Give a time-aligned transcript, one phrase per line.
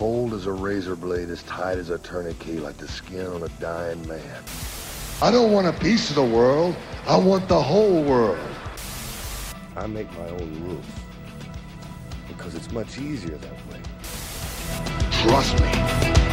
[0.00, 3.48] cold as a razor blade, as tight as a tourniquet, like the skin on a
[3.60, 4.42] dying man.
[5.20, 6.74] I don't want a piece of the world.
[7.06, 8.38] I want the whole world.
[9.76, 10.86] I make my own rules
[12.28, 13.82] because it's much easier that way.
[15.20, 16.29] Trust me.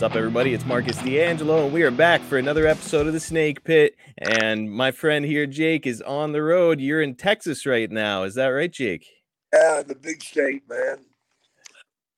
[0.00, 0.54] What's up, everybody?
[0.54, 3.96] It's Marcus D'Angelo, and we are back for another episode of the Snake Pit.
[4.16, 6.80] And my friend here, Jake, is on the road.
[6.80, 8.22] You're in Texas right now.
[8.22, 9.06] Is that right, Jake?
[9.52, 11.04] Yeah, the big state, man.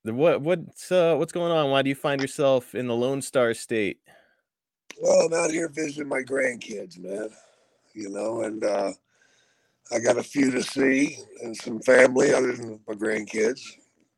[0.05, 1.73] The- What what's uh, what's going on?
[1.73, 3.99] Why do you find yourself in the Lone Star State?
[5.01, 7.31] Well, I'm out here visiting my grandkids, man.
[7.95, 8.93] You know, and uh,
[9.91, 13.61] I got a few to see and some family other than my grandkids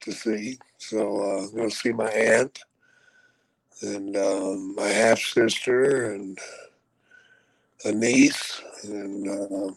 [0.01, 0.59] to see.
[0.77, 2.63] So uh, I'm going to see my aunt
[3.85, 6.39] and um, my half sister and
[7.85, 9.75] a niece and uh,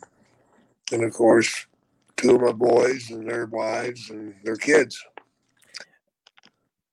[0.92, 1.68] and of course
[2.18, 5.04] two of my boys and their wives and their kids.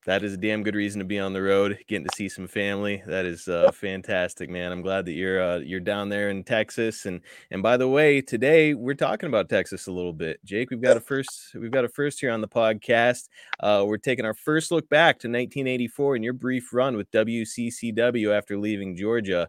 [0.06, 2.46] That is a damn good reason to be on the road, getting to see some
[2.46, 3.02] family.
[3.06, 4.70] That is uh, fantastic, man.
[4.70, 7.06] I'm glad that you're uh, you're down there in Texas.
[7.06, 10.44] And and by the way, today we're talking about Texas a little bit.
[10.44, 13.28] Jake, we've got a first we've got a first here on the podcast.
[13.60, 18.36] Uh, we're taking our first look back to 1984 and your brief run with WCCW
[18.36, 19.48] after leaving Georgia.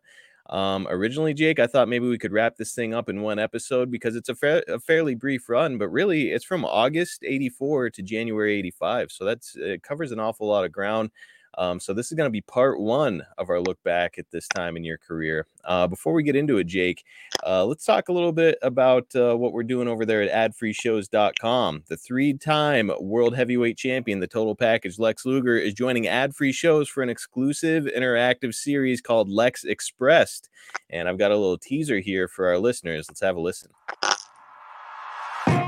[0.50, 3.90] Um, originally, Jake, I thought maybe we could wrap this thing up in one episode
[3.90, 8.02] because it's a, fa- a fairly brief run, but really it's from August 84 to
[8.04, 9.12] January 85.
[9.12, 11.10] So that's it covers an awful lot of ground.
[11.58, 14.48] Um, so this is going to be part one of our look back at this
[14.48, 15.48] time in your career.
[15.64, 17.04] Uh, before we get into it, Jake,
[17.46, 21.84] uh, let's talk a little bit about uh, what we're doing over there at adfreeshows.com.
[21.88, 27.04] The three-time world heavyweight champion, the total package, Lex Luger, is joining ad-free shows for
[27.04, 30.50] an exclusive interactive series called Lex Expressed.
[30.90, 33.08] And I've got a little teaser here for our listeners.
[33.10, 33.72] Let's have a listen.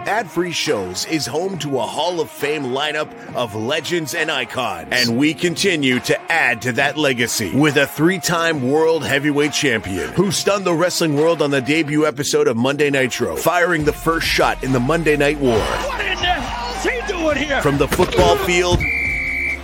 [0.07, 4.88] Ad Free Shows is home to a Hall of Fame lineup of legends and icons.
[4.90, 10.07] And we continue to add to that legacy with a three time world heavyweight champion
[10.13, 14.25] who stunned the wrestling world on the debut episode of Monday Nitro, firing the first
[14.25, 15.59] shot in the Monday Night War.
[15.59, 17.62] What in the hell's he doing here?
[17.62, 18.79] From the football field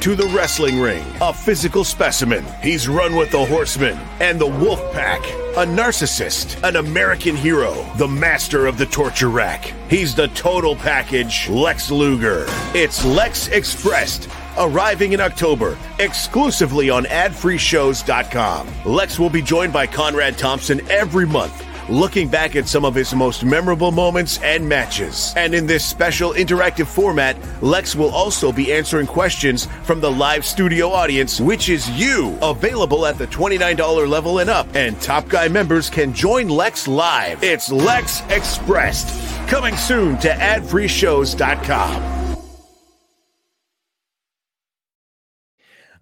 [0.01, 2.43] to the wrestling ring, a physical specimen.
[2.61, 5.21] He's run with the Horsemen and the Wolf Pack,
[5.53, 9.71] a narcissist, an American hero, the master of the torture rack.
[9.87, 12.45] He's the total package, Lex Luger.
[12.73, 14.27] It's Lex Expressed.
[14.57, 18.67] Arriving in October, exclusively on adfreeshows.com.
[18.83, 23.13] Lex will be joined by Conrad Thompson every month looking back at some of his
[23.13, 25.33] most memorable moments and matches.
[25.35, 30.45] And in this special interactive format, Lex will also be answering questions from the live
[30.45, 34.67] studio audience, which is you, available at the $29 level and up.
[34.75, 37.43] And Top Guy members can join Lex live.
[37.43, 39.07] It's Lex Expressed,
[39.47, 42.22] coming soon to adfreeshows.com.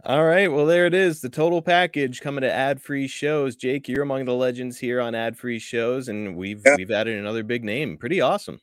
[0.04, 3.56] All right, well there it is, the total package coming to ad-free shows.
[3.56, 6.76] Jake, you're among the legends here on ad-free shows, and we've Yeah.
[6.76, 7.98] we've added another big name.
[7.98, 8.60] Pretty awesome.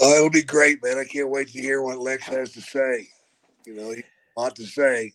[0.00, 0.98] Oh, it'll be great, man.
[0.98, 3.08] I can't wait to hear what Lex has to say.
[3.64, 4.02] You know, he
[4.36, 5.12] a lot to say.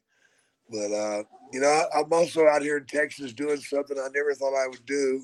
[0.70, 4.34] But uh, you know, I, I'm also out here in Texas doing something I never
[4.34, 5.24] thought I would do,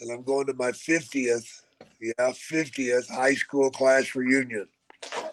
[0.00, 1.46] and I'm going to my 50th,
[2.00, 4.66] yeah, 50th high school class reunion.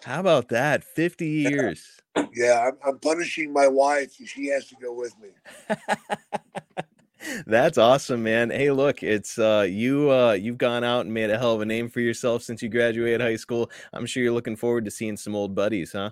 [0.04, 0.84] How about that?
[0.84, 1.99] 50 years.
[2.34, 4.12] Yeah, I'm, I'm punishing my wife.
[4.24, 5.30] She has to go with me.
[7.46, 8.50] That's awesome, man.
[8.50, 11.66] Hey, look, it's uh you uh you've gone out and made a hell of a
[11.66, 13.70] name for yourself since you graduated high school.
[13.92, 16.10] I'm sure you're looking forward to seeing some old buddies, huh?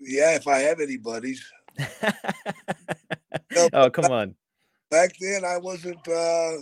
[0.00, 1.44] Yeah, if I have any buddies.
[3.72, 4.34] oh, come on.
[4.90, 6.52] Back then I wasn't uh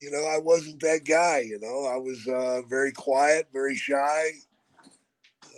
[0.00, 1.86] you know, I wasn't that guy, you know.
[1.86, 4.30] I was uh very quiet, very shy.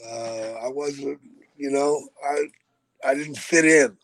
[0.07, 1.21] Uh I wasn't,
[1.57, 3.97] you know, I I didn't fit in.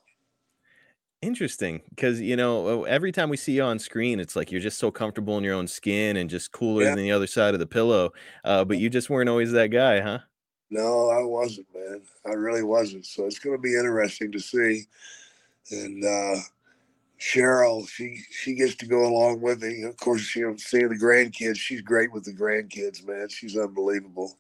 [1.22, 4.78] Interesting, because you know every time we see you on screen, it's like you're just
[4.78, 6.94] so comfortable in your own skin and just cooler Yeah.
[6.94, 8.12] than the other side of the pillow.
[8.42, 10.20] Uh, but you just weren't always that guy, huh?
[10.70, 12.00] No, I wasn't, man.
[12.24, 13.04] I really wasn't.
[13.04, 14.86] So it's going to be interesting to see.
[15.70, 16.36] And uh,
[17.18, 19.82] Cheryl, she she gets to go along with me.
[19.82, 23.28] Of course, you know, seeing the grandkids, she's great with the grandkids, man.
[23.28, 24.38] She's unbelievable.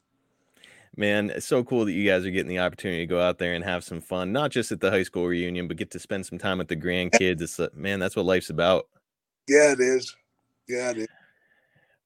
[1.00, 3.54] Man, it's so cool that you guys are getting the opportunity to go out there
[3.54, 6.26] and have some fun, not just at the high school reunion, but get to spend
[6.26, 7.40] some time with the grandkids.
[7.40, 8.86] It's uh, man, that's what life's about.
[9.48, 10.14] Yeah, it is.
[10.68, 11.06] Yeah, it is.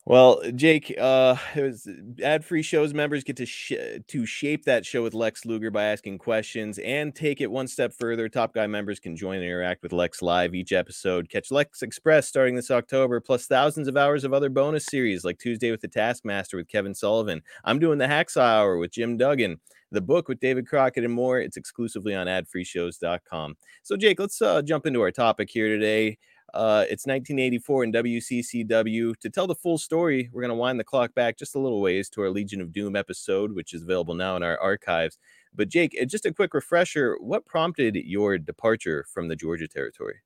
[0.07, 1.89] Well, Jake, uh, it was
[2.23, 3.73] ad-free shows members get to sh-
[4.07, 7.95] to shape that show with Lex Luger by asking questions and take it one step
[7.95, 8.29] further.
[8.29, 11.31] Top Guy members can join and interact with Lex live each episode.
[11.31, 15.39] Catch Lex Express starting this October, plus thousands of hours of other bonus series like
[15.39, 17.41] Tuesday with the Taskmaster with Kevin Sullivan.
[17.65, 19.59] I'm doing the Hacksaw Hour with Jim Duggan.
[19.91, 21.39] The book with David Crockett and more.
[21.41, 23.57] It's exclusively on adfreeshows.com.
[23.85, 26.19] So, Jake, let's uh, jump into our topic here today.
[26.55, 29.19] Uh, it's 1984 in WCCW.
[29.19, 31.81] To tell the full story, we're going to wind the clock back just a little
[31.81, 35.19] ways to our Legion of Doom episode, which is available now in our archives.
[35.53, 40.21] But, Jake, uh, just a quick refresher what prompted your departure from the Georgia territory?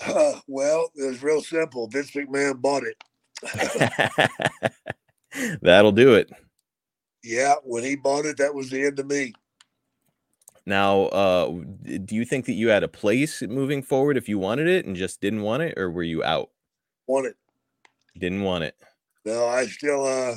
[0.00, 1.86] Uh, well, it was real simple.
[1.86, 2.96] Vince McMahon bought it.
[5.60, 6.30] That'll do it.
[7.22, 9.34] Yeah, when he bought it, that was the end of me.
[10.68, 11.48] Now, uh,
[12.04, 14.94] do you think that you had a place moving forward if you wanted it and
[14.94, 16.50] just didn't want it, or were you out?
[17.06, 17.36] Want it.
[18.18, 18.76] Didn't want it.
[19.24, 20.34] No, I still uh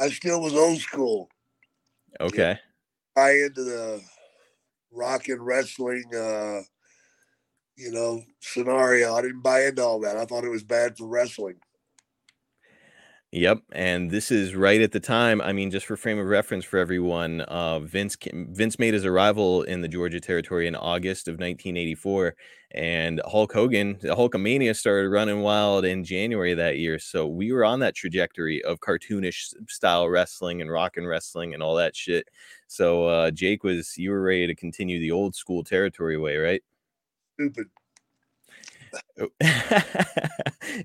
[0.00, 1.28] I still was old school.
[2.20, 2.58] Okay.
[3.16, 4.00] I into the
[4.90, 6.62] rock and wrestling uh
[7.76, 9.14] you know scenario.
[9.14, 10.16] I didn't buy into all that.
[10.16, 11.60] I thought it was bad for wrestling.
[13.32, 15.40] Yep, and this is right at the time.
[15.40, 19.62] I mean, just for frame of reference for everyone, uh, Vince Vince made his arrival
[19.62, 22.34] in the Georgia territory in August of 1984,
[22.72, 26.98] and Hulk Hogan, the Hulkamania, started running wild in January that year.
[26.98, 31.62] So we were on that trajectory of cartoonish style wrestling and rock and wrestling and
[31.62, 32.26] all that shit.
[32.66, 36.64] So uh, Jake was you were ready to continue the old school territory way, right?
[37.34, 37.70] Stupid.
[39.20, 39.28] Oh.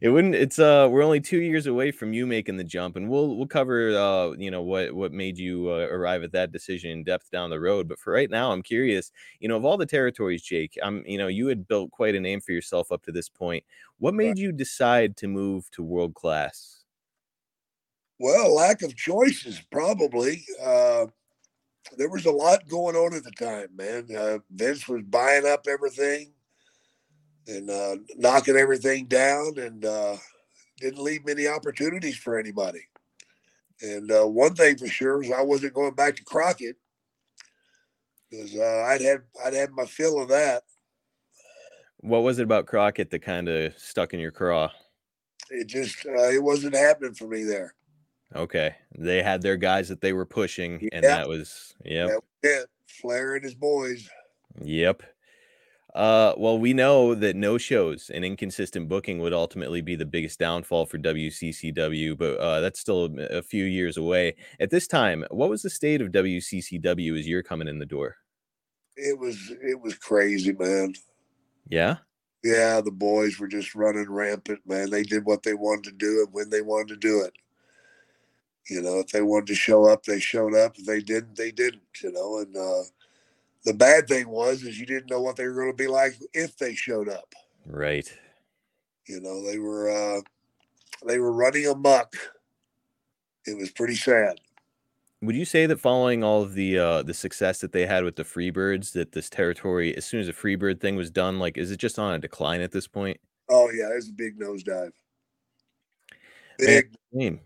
[0.01, 3.09] it wouldn't it's uh we're only two years away from you making the jump and
[3.09, 6.91] we'll we'll cover uh you know what what made you uh, arrive at that decision
[6.91, 9.77] in depth down the road but for right now i'm curious you know of all
[9.77, 13.03] the territories jake i'm you know you had built quite a name for yourself up
[13.03, 13.63] to this point
[13.99, 16.83] what made you decide to move to world class
[18.19, 20.45] Well, lack of choices, probably.
[20.63, 21.07] Uh,
[21.97, 24.07] there was a lot going on at the time, man.
[24.15, 26.31] Uh, Vince was buying up everything
[27.47, 30.15] and uh, knocking everything down, and uh,
[30.79, 32.81] didn't leave many opportunities for anybody.
[33.81, 36.77] And uh, one thing for sure is I wasn't going back to Crockett
[38.29, 40.63] because uh, I'd had I'd had my fill of that.
[41.99, 44.69] what was it about crockett that kind of stuck in your craw
[45.49, 47.75] It just uh, it wasn't happening for me there.
[48.35, 52.09] okay they had their guys that they were pushing and that was yep
[52.43, 52.65] That was.
[52.87, 54.09] Flair and his boys.
[54.63, 55.03] Yep.
[55.95, 60.37] Uh, well, we know that no shows and inconsistent booking would ultimately be the biggest
[60.37, 64.35] downfall for WCCW, but uh, that's still a, a few years away.
[64.59, 68.17] At this time, what was the state of WCCW as you're coming in the door?
[68.97, 70.95] It was it was crazy, man.
[71.69, 71.97] Yeah.
[72.43, 74.89] Yeah, the boys were just running rampant, man.
[74.89, 77.33] They did what they wanted to do and when they wanted to do it.
[78.69, 80.77] You know, if they wanted to show up, they showed up.
[80.77, 82.39] If they didn't, they didn't, you know.
[82.39, 82.83] And uh
[83.65, 86.15] the bad thing was is you didn't know what they were going to be like
[86.33, 87.33] if they showed up.
[87.65, 88.11] Right.
[89.07, 90.21] You know, they were uh
[91.05, 92.15] they were running amok.
[93.45, 94.39] It was pretty sad.
[95.21, 98.15] Would you say that following all of the uh, the success that they had with
[98.15, 101.71] the Freebirds, that this territory, as soon as the Freebird thing was done, like, is
[101.71, 103.19] it just on a decline at this point?
[103.49, 104.91] Oh yeah, it's a big nosedive.
[106.59, 107.39] Big Shame.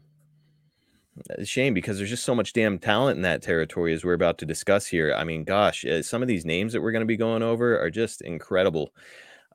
[1.29, 4.37] A shame because there's just so much damn talent in that territory as we're about
[4.39, 5.13] to discuss here.
[5.13, 7.79] I mean, gosh, uh, some of these names that we're going to be going over
[7.79, 8.93] are just incredible.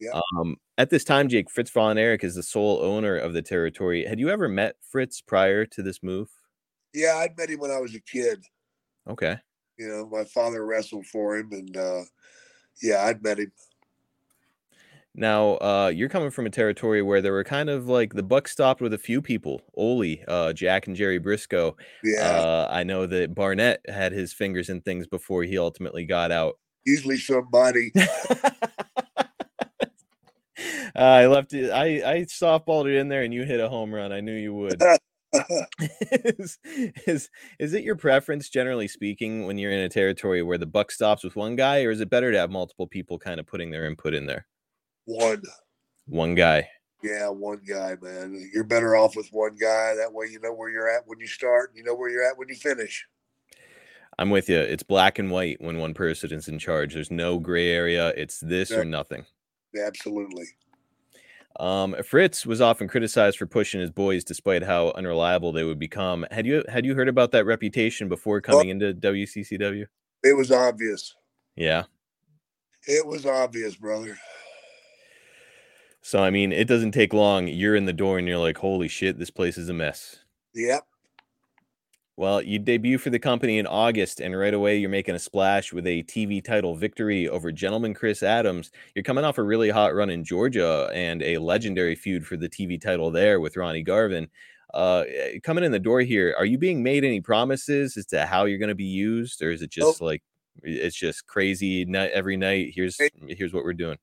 [0.00, 0.20] Yeah.
[0.38, 4.04] Um, at this time, Jake Fritz Von Erich is the sole owner of the territory.
[4.04, 6.28] Had you ever met Fritz prior to this move?
[6.92, 8.44] Yeah, I'd met him when I was a kid.
[9.08, 9.36] Okay.
[9.78, 12.02] You know, my father wrestled for him, and uh,
[12.82, 13.52] yeah, I'd met him.
[15.16, 18.48] Now, uh, you're coming from a territory where there were kind of like the buck
[18.48, 19.60] stopped with a few people.
[19.76, 21.74] Ole, uh, Jack, and Jerry Brisco.
[22.02, 26.32] Yeah, Uh, I know that Barnett had his fingers in things before he ultimately got
[26.32, 26.58] out.
[26.84, 27.92] usually somebody.
[30.96, 31.70] I left it.
[31.70, 34.12] I I softballed it in there, and you hit a home run.
[34.12, 34.80] I knew you would.
[36.12, 36.58] is,
[37.06, 40.90] is is it your preference, generally speaking, when you're in a territory where the buck
[40.92, 43.70] stops with one guy, or is it better to have multiple people kind of putting
[43.70, 44.46] their input in there?
[45.04, 45.42] One.
[46.06, 46.68] One guy.
[47.02, 48.50] Yeah, one guy, man.
[48.54, 49.94] You're better off with one guy.
[49.94, 51.72] That way, you know where you're at when you start.
[51.74, 53.06] You know where you're at when you finish.
[54.18, 54.58] I'm with you.
[54.58, 56.94] It's black and white when one person is in charge.
[56.94, 58.08] There's no gray area.
[58.16, 58.78] It's this Yeah.
[58.78, 59.26] or nothing.
[59.78, 60.46] Absolutely.
[61.60, 66.26] Um, Fritz was often criticized for pushing his boys, despite how unreliable they would become.
[66.30, 69.86] Had you had you heard about that reputation before coming into WCCW?
[70.22, 71.14] It was obvious.
[71.54, 71.84] Yeah.
[72.86, 74.18] It was obvious, brother.
[76.04, 77.48] So I mean, it doesn't take long.
[77.48, 80.18] You're in the door and you're like, "Holy shit, this place is a mess."
[80.54, 80.82] Yep.
[82.18, 85.72] Well, you debut for the company in August, and right away you're making a splash
[85.72, 88.70] with a TV title victory over Gentleman Chris Adams.
[88.94, 92.50] You're coming off a really hot run in Georgia and a legendary feud for the
[92.50, 94.28] TV title there with Ronnie Garvin.
[94.74, 98.26] Uh, eh, coming in the door here, are you being made any promises as to
[98.26, 100.22] how you're going to be used, or is it just like
[100.62, 102.72] it's just crazy night every night?
[102.74, 103.96] Here's here's what we're doing.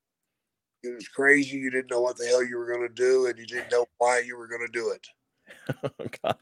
[0.83, 1.57] It was crazy.
[1.57, 3.85] You didn't know what the hell you were going to do, and you didn't know
[4.00, 5.07] why you were going to do it.
[5.83, 6.38] oh God!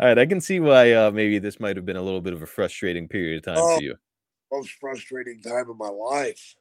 [0.00, 2.32] All right, I can see why uh, maybe this might have been a little bit
[2.32, 3.76] of a frustrating period of time Oh.
[3.76, 3.94] for you.
[4.50, 6.54] Most frustrating time of my life.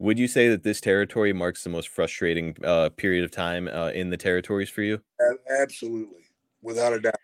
[0.00, 3.90] Would you say that this territory marks the most frustrating uh, period of time uh,
[3.90, 5.00] in the territories for you?
[5.60, 6.24] Absolutely,
[6.62, 7.14] without a doubt.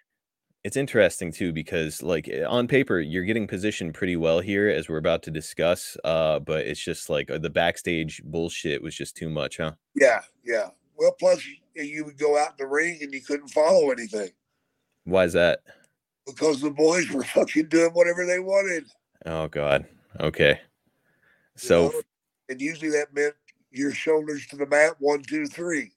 [0.66, 4.88] It's interesting too because, like, eh, on paper, you're getting positioned pretty well here, as
[4.88, 5.96] we're about to discuss.
[6.02, 9.74] Uh, but it's just like uh, the backstage bullshit was just too much, huh?
[9.94, 10.70] Yeah, yeah.
[10.98, 14.30] Well, plus you, you would go out in the ring and you couldn't follow anything
[15.04, 15.60] Why is that?
[16.26, 18.86] because the boys were fucking doing whatever they wanted.
[19.24, 19.86] Oh God.
[20.18, 20.58] Okay.
[20.58, 20.58] you
[21.54, 22.02] So know?
[22.48, 23.34] and usually that meant
[23.70, 25.92] your shoulders to the mat, one, two, three.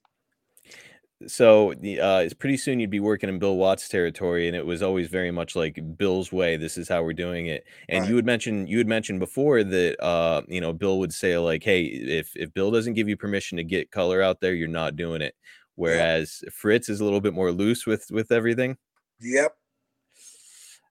[1.26, 4.64] So the uh it's pretty soon you'd be working in Bill Watts territory and it
[4.64, 7.64] was always very much like Bill's way this is how we're doing it.
[7.88, 8.08] And Right.
[8.08, 11.62] you would mention you had mentioned before that uh you know Bill would say like
[11.62, 14.96] hey if if Bill doesn't give you permission to get color out there you're not
[14.96, 15.34] doing it.
[15.76, 18.76] Whereas Fritz is a little bit more loose with with everything.
[19.20, 19.56] Yep.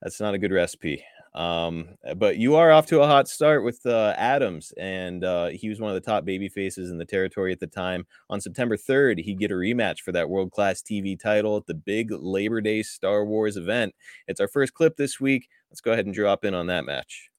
[0.02, 1.04] that's not a good recipe
[1.36, 5.70] um but you are off to a hot start with uh adams and uh he
[5.70, 8.06] was one of the top baby faces in the territory at the time.
[8.30, 12.12] On september 3rd he'd get a rematch for that world-class tv title at the big
[12.12, 13.94] labor day star wars event.
[14.28, 15.50] It's our first clip this week.
[15.70, 17.30] Let's go ahead and drop in on that match.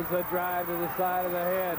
[0.00, 1.78] There's a drive to the side of the head.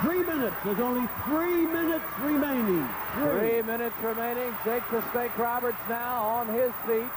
[0.00, 0.56] Three minutes.
[0.64, 2.86] There's only three minutes remaining.
[3.14, 4.54] Three minutes remaining.
[4.64, 7.10] Jake the Snake Roberts now on his feet.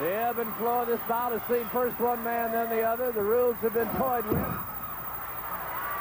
[0.00, 3.12] The ebb and flow of this bout has seen first one man, then the other.
[3.12, 4.44] The rules have been toyed with.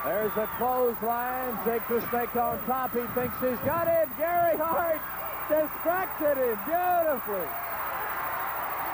[0.04, 1.58] There's a clothesline.
[1.66, 2.92] Jake Snake on top.
[2.94, 4.10] He thinks he's got it.
[4.18, 5.02] Gary Hart
[5.48, 7.50] distracted him beautifully.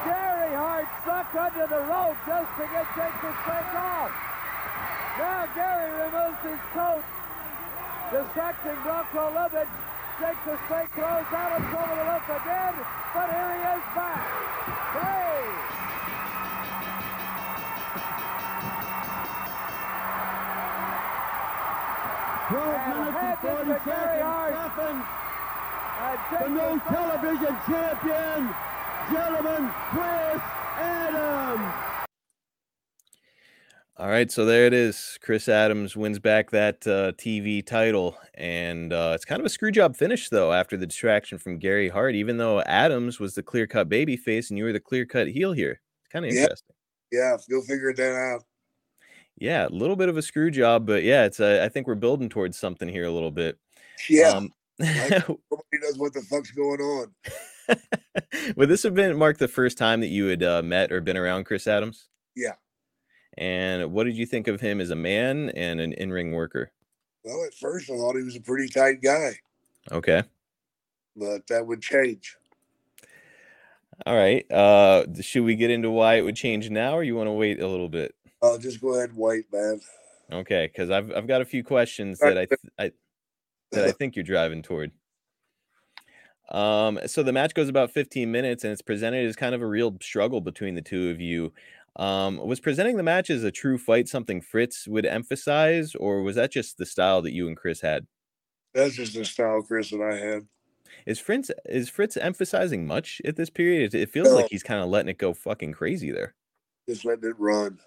[0.06, 4.12] Gary Hart stuck under the rope just to get Jake Snake off.
[5.18, 7.04] Now Gary removes his coat,
[8.12, 9.72] distracting Bronko Lubich.
[10.20, 12.76] Jake the Snake throws Adams over the rope again,
[13.16, 14.28] but here he is back.
[14.92, 15.32] Three.
[22.52, 23.80] Twelve minutes and head 40
[24.52, 25.06] seconds.
[26.32, 28.40] The new television champion,
[29.12, 30.42] gentlemen, Chris
[30.78, 31.91] Adams.
[33.98, 38.94] All right so there it is chris adams wins back that uh, tv title and
[38.94, 42.16] uh, it's kind of a screw job finish though after the distraction from gary hart
[42.16, 45.82] even though adams was the clear-cut baby face and you were the clear-cut heel here
[46.04, 46.42] it's kind of Yeah.
[46.44, 46.76] interesting
[47.12, 47.36] Yeah.
[47.50, 48.44] Go figure that out.
[49.38, 51.96] Yeah, a little bit of a screw job, but yeah, it's uh, I think we're
[51.96, 53.58] building towards something here a little bit.
[54.08, 54.30] Yeah.
[54.30, 57.14] Um, Like, nobody knows what the fuck's going on.
[58.56, 61.18] Would this have been Mark the first time that you had uh, met or been
[61.18, 62.08] around Chris Adams?
[62.36, 62.54] Yeah.
[63.38, 66.72] And what did you think of him as a man and an in-ring worker?
[67.24, 69.40] Well, at first I thought he was a pretty tight guy,
[69.92, 70.24] Okay.
[71.16, 72.36] but that would change.
[74.06, 74.50] All right.
[74.52, 77.62] Uh should we get into why it would change now or you want to wait
[77.62, 78.16] a little bit?
[78.42, 79.80] I'll just go ahead and wait, man.
[80.32, 82.92] Okay, cuz I've I've got a few questions that I th- I
[83.72, 84.92] that I think you're driving toward.
[86.50, 89.68] Um so the match goes about 15 minutes and it's presented as kind of a
[89.68, 91.54] real struggle between the two of you.
[91.98, 96.36] Um was presenting the match as a true fight something Fritz would emphasize or was
[96.36, 98.08] that just the style that you and Chris had?
[98.74, 100.48] That's just the style Chris and I had.
[101.06, 103.94] Is Fritz is Fritz emphasizing much at this period?
[103.94, 104.36] It, it feels No.
[104.36, 106.34] like he's kind of letting it go fucking crazy there.
[106.88, 107.80] Just letting it run.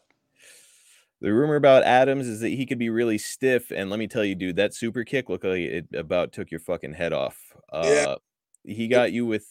[1.20, 4.24] The rumor about Adams is that he could be really stiff, and let me tell
[4.24, 7.54] you, dude, that super kick looked like it about took your fucking head off.
[7.72, 8.14] Uh, Yeah.
[8.64, 9.46] he got you with.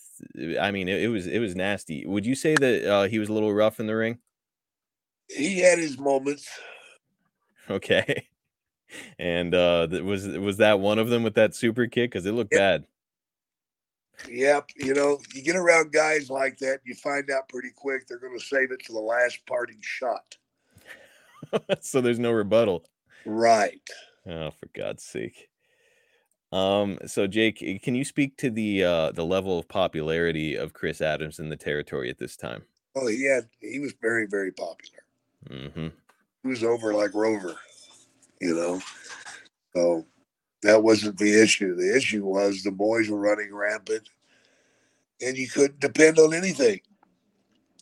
[0.59, 2.05] I mean, it, it was it was nasty.
[2.05, 4.19] Would you say that uh, he was a little rough in the ring?
[5.35, 6.49] He had his moments.
[7.69, 8.27] Okay,
[9.19, 12.11] and uh, was was that one of them with that super kick?
[12.11, 12.85] Because it looked bad.
[14.29, 14.69] Yep.
[14.75, 18.37] You know, you get around guys like that, you find out pretty quick they're going
[18.37, 20.37] to save it to the last parting shot.
[21.81, 22.85] so there's no rebuttal.
[23.25, 23.81] Right.
[24.27, 25.49] Oh, for God's sake.
[26.51, 30.73] Um, so Jake, eh, can you speak to the uh the level of popularity of
[30.73, 32.63] Chris Adams in the territory at this time?
[32.95, 35.02] Oh, he had, he was very, very popular.
[35.49, 35.87] Hmm
[36.43, 37.55] He was over like Rover,
[38.41, 38.81] you know.
[39.75, 40.05] So
[40.63, 41.75] that wasn't the issue.
[41.75, 44.09] The issue was the boys were running rampant
[45.21, 46.81] and you couldn't depend on anything.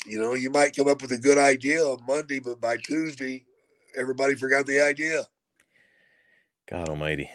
[0.06, 3.46] You know, you might come up with a good idea on Monday, but by Tuesday,
[3.98, 5.26] everybody forgot the idea.
[6.70, 7.30] God almighty.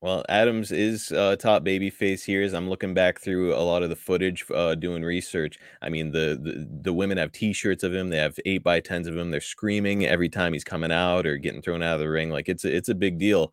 [0.00, 3.82] Well, Adams is uh, top baby face here as I'm looking back through a lot
[3.82, 5.58] of the footage, uh, doing research.
[5.82, 8.08] I mean, the, the the women have T-shirts of him.
[8.08, 9.32] They have eight by tens of him.
[9.32, 12.30] They're screaming every time he's coming out or getting thrown out of the ring.
[12.30, 13.52] Like it's a, it's a big deal.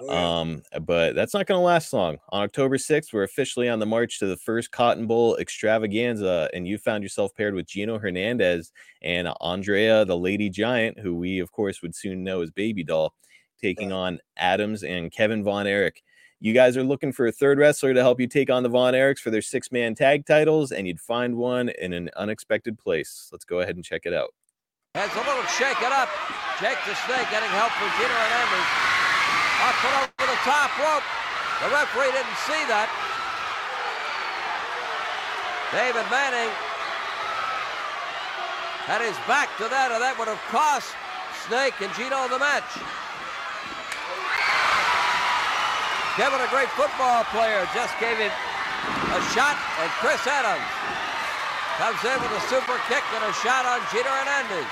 [0.00, 0.40] Oh, yeah.
[0.40, 2.16] Um, but that's not going to last long.
[2.30, 6.66] On October 6th, we're officially on the march to the first Cotton Bowl extravaganza, and
[6.66, 11.52] you found yourself paired with Gino Hernandez and Andrea, the Lady Giant, who we, of
[11.52, 13.14] course, would soon know as Baby Doll,
[13.62, 16.02] taking on Adams and Kevin Von Erich.
[16.40, 18.94] You guys are looking for a third wrestler to help you take on the Von
[18.94, 23.28] Erichs for their six man tag titles, and you'd find one in an unexpected place.
[23.30, 24.34] Let's go ahead and check it out.
[24.96, 26.10] Has a little shake it up.
[26.58, 28.68] Jake the Snake getting help from Gino Hernandez.
[29.62, 31.06] Up and over the top rope.
[31.62, 32.90] The referee didn't see that.
[35.70, 36.50] David Manning
[38.84, 40.90] had his back to that, and that would have cost
[41.46, 43.01] Snake and Gino the match.
[46.16, 50.60] Kevin, a great football player, just gave him a shot, and Chris Adams
[51.80, 54.68] comes in with a super kick and a shot on Gino Hernandez.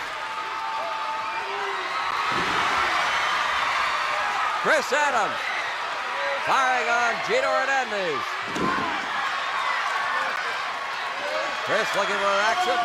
[4.60, 5.40] Chris Adams
[6.44, 8.20] firing on Gino Hernandez.
[11.64, 12.76] Chris looking for action.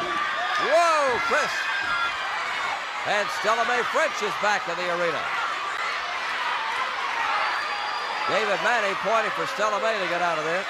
[0.64, 1.52] Whoa, Chris.
[3.08, 5.45] And Stella Mae French is back in the arena.
[8.26, 10.66] David Manning pointing for Stella Mae to get out of there.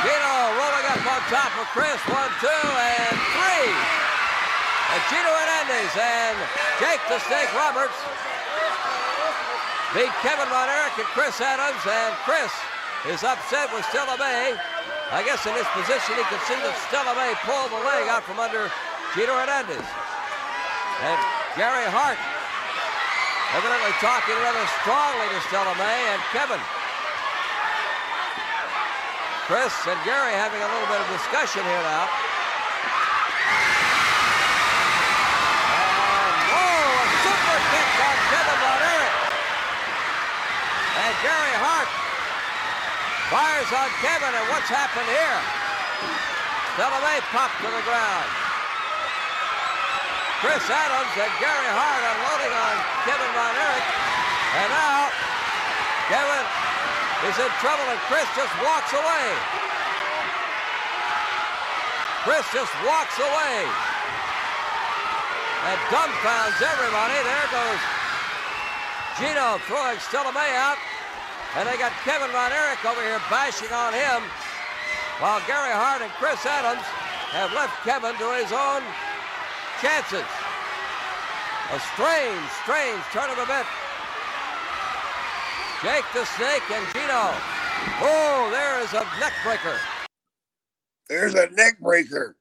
[0.00, 2.00] Gino rolling up on top of Chris.
[2.08, 3.68] One, two, and three.
[3.68, 6.36] And Gino Hernandez and
[6.80, 7.98] Jake the Snake Roberts
[9.92, 11.84] beat Kevin Von Erich and Chris Adams.
[11.84, 12.52] And Chris
[13.12, 14.56] is upset with Stella Mae.
[15.12, 18.24] I guess in this position he could see that Stella Mae pulled the leg out
[18.24, 18.72] from under
[19.12, 19.84] Gino Hernandez.
[21.04, 22.18] And Gary Hart
[23.54, 26.58] evidently talking rather strongly to Stella Mae and Kevin.
[29.46, 32.10] Chris and Gary having a little bit of discussion here now.
[35.70, 39.18] And, whoa, a super kick on Kevin Von Erich.
[41.06, 41.90] And Gary Hart
[43.30, 45.40] fires on Kevin, and what's happened here?
[46.74, 48.43] Stella Mae popped to the ground.
[50.44, 52.74] Chris Adams and Gary Hart unloading on
[53.08, 53.88] Kevin Von Erich.
[54.60, 55.08] And now,
[56.12, 56.44] Kevin
[57.32, 59.26] is in trouble and Chris just walks away.
[62.28, 63.56] Chris just walks away.
[65.64, 67.16] And dumbfounds everybody.
[67.24, 67.80] There goes
[69.16, 69.96] Gino throwing
[70.36, 70.76] Mae out.
[71.56, 74.20] And they got Kevin Von Erich over here bashing on him.
[75.24, 76.84] While Gary Hart and Chris Adams
[77.32, 78.84] have left Kevin to his own
[79.84, 80.24] chances.
[81.72, 83.68] A strange, strange turn of events.
[85.82, 87.34] Jake the Snake and Gino.
[88.00, 89.78] Oh, there is a neck breaker.
[91.10, 92.36] There's a neck breaker.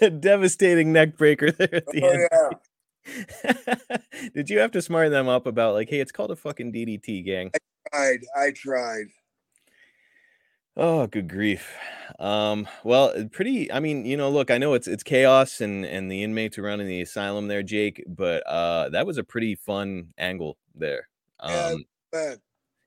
[0.20, 2.28] Devastating neck breaker there at the Oh, end.
[3.86, 3.96] yeah.
[4.34, 7.24] Did you have to smart them up about like, hey, it's called a fucking DDT,
[7.24, 7.50] gang?
[7.54, 7.58] I
[7.94, 8.20] tried.
[8.36, 9.06] I tried.
[10.76, 11.76] Oh, good grief.
[12.18, 13.70] Um, well, uh, pretty.
[13.72, 16.62] I mean, you know, look, I know it's it's chaos and and the inmates are
[16.62, 21.08] running the asylum there, Jake, but uh, that was a pretty fun angle there.
[21.46, 22.40] Yeah, Um, Man,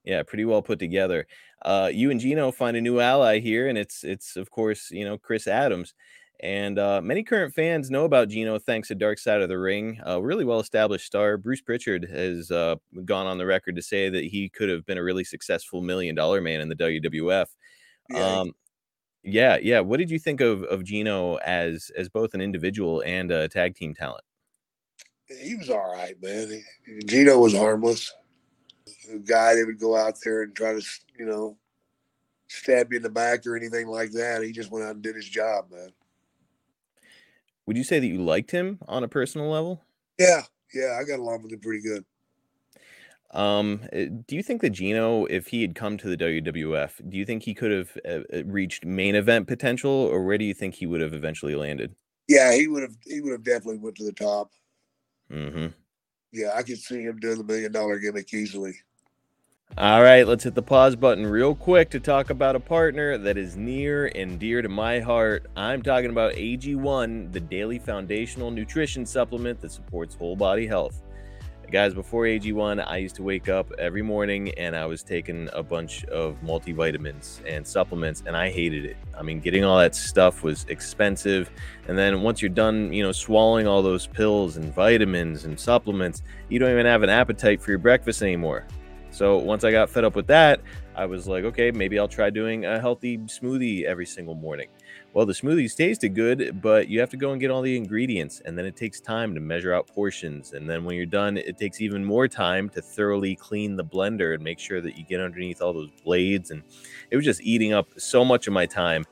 [0.03, 1.27] yeah, pretty well put together.
[1.63, 5.05] Uh, you and Gino find a new ally here, and it's it's of course you
[5.05, 5.93] know Chris Adams,
[6.43, 9.97] and uh, many current fans know about Gino thanks to Dark Side of the Ring.
[10.03, 12.75] A really well established star, Bruce Prichard has uh,
[13.05, 16.15] gone on the record to say that he could have been a really successful million
[16.15, 17.45] dollar man in the WWF.
[18.09, 18.51] yeah, Um,
[19.23, 19.79] yeah, yeah.
[19.79, 23.75] What did you think of of Gino as as both an individual and a tag
[23.75, 24.25] team talent?
[25.41, 26.61] he was all right, man.
[27.05, 28.13] Gino was harmless.
[29.13, 30.81] A guy that would go out there and try to,
[31.17, 31.57] you know,
[32.49, 34.43] stab you in the back or anything like that.
[34.43, 35.93] He just went out and did his job, man.
[37.65, 39.81] Would you say that you liked him on a personal level?
[40.19, 42.03] Yeah, yeah, I got along with him pretty good.
[43.31, 47.17] Um, uh, do you think that Gino, if he had come to the WWF, do
[47.17, 50.75] you think he could have uh, reached main event potential, or where do you think
[50.75, 51.95] he would have eventually landed?
[52.27, 52.95] Yeah, he would have.
[53.05, 54.51] He would have definitely went to the top.
[55.29, 55.67] hmm
[56.31, 58.75] Yeah, I could see him doing the million dollar gimmick easily.
[59.75, 63.39] All right, let's hit the pause button real quick to talk about a partner that
[63.39, 65.47] is near and dear to my heart.
[65.55, 71.01] I'm talking about AG1, the daily foundational nutrition supplement that supports whole body health.
[71.71, 75.63] Guys, before AG1, I used to wake up every morning and I was taking a
[75.63, 78.97] bunch of multivitamins and supplements, and I hated it.
[79.17, 81.49] I mean, getting all that stuff was expensive.
[81.87, 86.21] And then once you're done, you know, swallowing all those pills and vitamins and supplements,
[86.47, 88.67] you don't even have an appetite for your breakfast anymore.
[89.13, 90.59] So once I got fed up with that,
[90.95, 94.69] I was like, okay, maybe I'll try doing a healthy smoothie every single morning.
[95.13, 98.41] Well, the smoothies tasted good, but you have to go and get all the ingredients,
[98.43, 100.53] and then it takes time to measure out portions.
[100.53, 104.33] And then when you're done, it takes even more time to thoroughly clean the blender
[104.33, 106.49] and make sure that you get underneath all those blades.
[106.49, 106.63] And
[107.11, 109.05] it was just eating up so much of my time.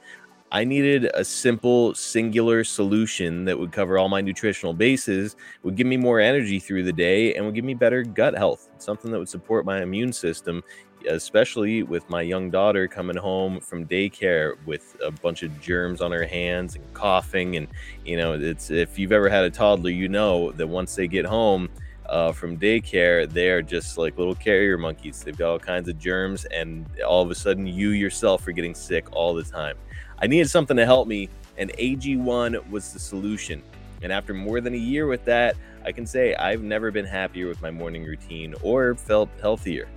[0.53, 5.87] I needed a simple, singular solution that would cover all my nutritional bases, would give
[5.87, 8.69] me more energy through the day, and would give me better gut health.
[8.77, 10.61] Something that would support my immune system,
[11.09, 16.11] especially with my young daughter coming home from daycare with a bunch of germs on
[16.11, 17.55] her hands and coughing.
[17.55, 17.69] And,
[18.05, 21.25] you know, it's if you've ever had a toddler, you know that once they get
[21.25, 21.69] home,
[22.09, 25.23] uh, from daycare, they're just like little carrier monkeys.
[25.23, 28.75] They've got all kinds of germs, and all of a sudden, you yourself are getting
[28.75, 29.77] sick all the time.
[30.21, 33.63] I needed something to help me, and AG1 was the solution.
[34.03, 37.47] And after more than a year with that, I can say I've never been happier
[37.47, 39.87] with my morning routine or felt healthier.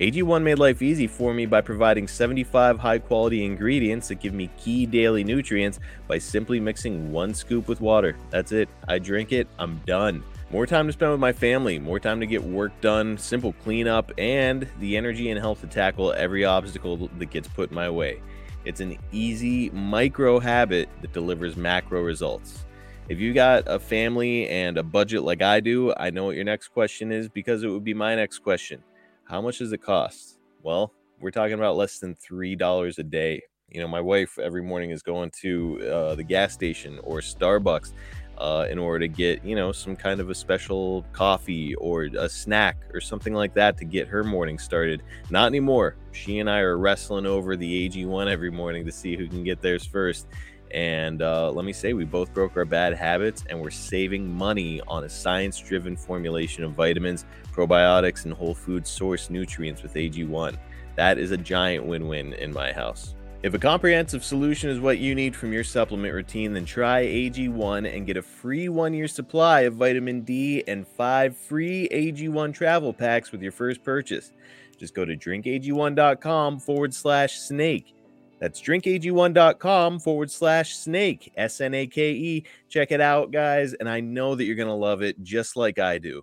[0.00, 4.50] AG1 made life easy for me by providing 75 high quality ingredients that give me
[4.56, 8.16] key daily nutrients by simply mixing one scoop with water.
[8.30, 8.68] That's it.
[8.88, 10.22] I drink it, I'm done.
[10.50, 14.10] More time to spend with my family, more time to get work done, simple cleanup,
[14.18, 18.20] and the energy and health to tackle every obstacle that gets put in my way.
[18.64, 22.66] It's an easy micro habit that delivers macro results.
[23.08, 26.44] If you got a family and a budget like I do, I know what your
[26.44, 28.84] next question is because it would be my next question.
[29.24, 30.38] How much does it cost?
[30.62, 33.42] Well, we're talking about less than $3 a day.
[33.70, 37.92] You know, my wife every morning is going to uh, the gas station or Starbucks
[38.40, 42.28] uh, in order to get, you know, some kind of a special coffee or a
[42.28, 45.02] snack or something like that to get her morning started.
[45.28, 45.96] Not anymore.
[46.12, 49.60] She and I are wrestling over the AG1 every morning to see who can get
[49.60, 50.26] theirs first.
[50.70, 54.80] And uh, let me say, we both broke our bad habits and we're saving money
[54.88, 60.56] on a science driven formulation of vitamins, probiotics, and whole food source nutrients with AG1.
[60.96, 63.14] That is a giant win win in my house.
[63.42, 67.90] If a comprehensive solution is what you need from your supplement routine, then try AG1
[67.90, 72.92] and get a free one year supply of vitamin D and five free AG1 travel
[72.92, 74.32] packs with your first purchase.
[74.78, 77.94] Just go to drinkag1.com forward slash snake.
[78.40, 82.44] That's drinkag1.com forward slash snake, S N A K E.
[82.68, 83.72] Check it out, guys.
[83.72, 86.22] And I know that you're going to love it just like I do.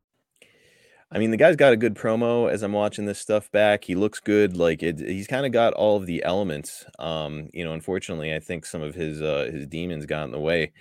[1.13, 3.83] I mean, the guy's got a good promo as I'm watching this stuff back.
[3.83, 4.55] He looks good.
[4.55, 6.85] Like it, he's kind of got all of the elements.
[6.99, 10.39] Um, you know, unfortunately, I think some of his uh his demons got in the
[10.39, 10.71] way.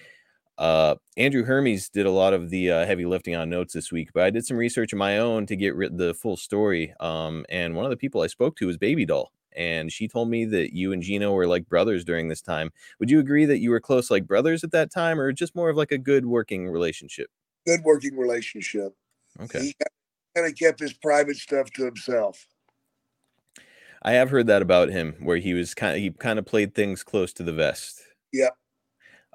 [0.56, 4.10] Uh, Andrew Hermes did a lot of the uh, heavy lifting on notes this week,
[4.12, 6.92] but I did some research of my own to get rid the full story.
[7.00, 10.28] Um, and one of the people I spoke to was Baby Doll, and she told
[10.28, 12.70] me that you and Gino were like brothers during this time.
[13.00, 15.70] Would you agree that you were close like brothers at that time, or just more
[15.70, 17.30] of like a good working relationship?
[17.66, 18.94] Good working relationship.
[19.40, 19.60] Okay.
[19.60, 19.74] He
[20.34, 22.46] kind of kept his private stuff to himself.
[24.02, 26.74] I have heard that about him, where he was kind of he kind of played
[26.74, 28.00] things close to the vest.
[28.32, 28.56] Yep.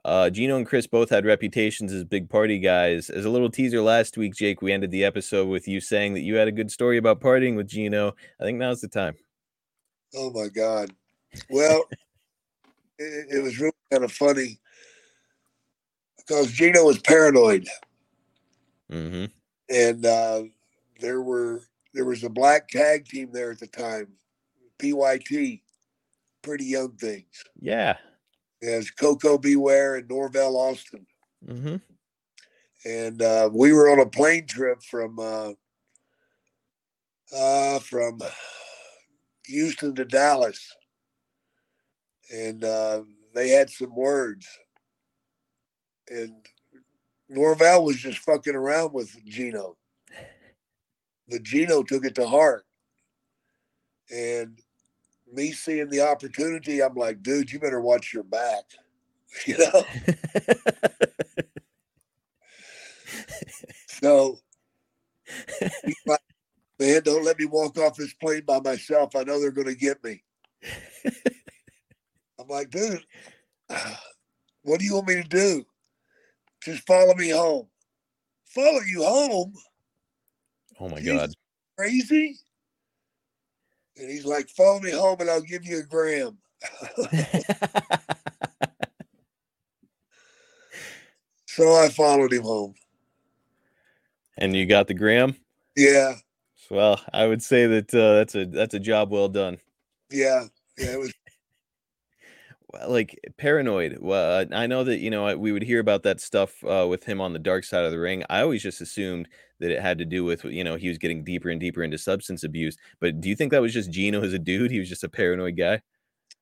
[0.04, 3.10] Uh, Gino and Chris both had reputations as big party guys.
[3.10, 6.22] As a little teaser last week, Jake, we ended the episode with you saying that
[6.22, 8.14] you had a good story about partying with Gino.
[8.40, 9.16] I think now's the time.
[10.16, 10.92] Oh my God.
[11.50, 11.86] Well,
[13.00, 14.60] it, it was really kind of funny
[16.18, 17.68] because Gino was paranoid.
[18.92, 19.26] Mm-hmm.
[19.70, 20.44] And uh,
[21.00, 21.62] there were
[21.94, 24.08] there was a black tag team there at the time,
[24.80, 25.62] PYT,
[26.42, 27.44] pretty young things.
[27.60, 27.98] Yeah.
[28.62, 29.56] As Koko B.
[29.56, 31.06] Ware and Norvell Austin.
[31.48, 31.76] Mm-hmm.
[32.86, 35.52] And uh, we were on a plane trip from uh,
[37.36, 38.22] uh, from
[39.46, 40.76] Houston to Dallas,
[42.32, 43.02] and uh,
[43.34, 44.48] they had some words,
[46.10, 46.34] and
[47.28, 49.78] Norvell was just fucking around with Gino.
[51.28, 52.66] The Gino took it to heart,
[54.12, 54.60] and
[55.32, 58.64] me seeing the opportunity, I'm like, dude, you better watch your back,
[59.46, 59.84] you know.
[63.88, 64.40] so,
[66.06, 66.20] like,
[66.80, 69.16] man, don't let me walk off this plane by myself.
[69.16, 70.24] I know they're going to get me.
[72.40, 73.04] I'm like, dude,
[74.64, 75.66] what do you want me to do?
[76.64, 77.68] Just follow me home.
[78.46, 79.54] Follow you home?
[80.80, 81.32] Oh my god.
[81.78, 82.38] Crazy?
[83.98, 86.38] And he's like, follow me home and I'll give you a gram.
[91.48, 92.74] so I followed him home.
[94.38, 95.36] And you got the gram?
[95.78, 96.16] Yeah,
[96.70, 99.58] Well, I would say that uh, that's a that's a job well done.
[100.10, 100.46] yeah,
[100.78, 100.92] yeah.
[100.94, 101.14] It was
[102.88, 103.98] like paranoid.
[104.00, 107.04] Well, uh, I know that you know we would hear about that stuff uh, with
[107.04, 108.24] him on the dark side of the ring.
[108.30, 109.28] I always just assumed
[109.60, 111.98] that it had to do with you know he was getting deeper and deeper into
[111.98, 112.78] substance abuse.
[113.00, 114.72] But do you think that was just Gino as a dude?
[114.72, 115.82] He was just a paranoid guy.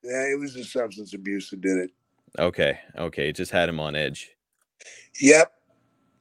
[0.03, 1.91] yeah, it was the substance abuse that did it.
[2.39, 4.31] Okay, okay, it just had him on edge.
[5.19, 5.51] Yep.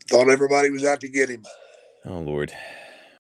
[0.09, 1.45] Thought everybody was out to get him.
[2.05, 2.53] Oh Lord.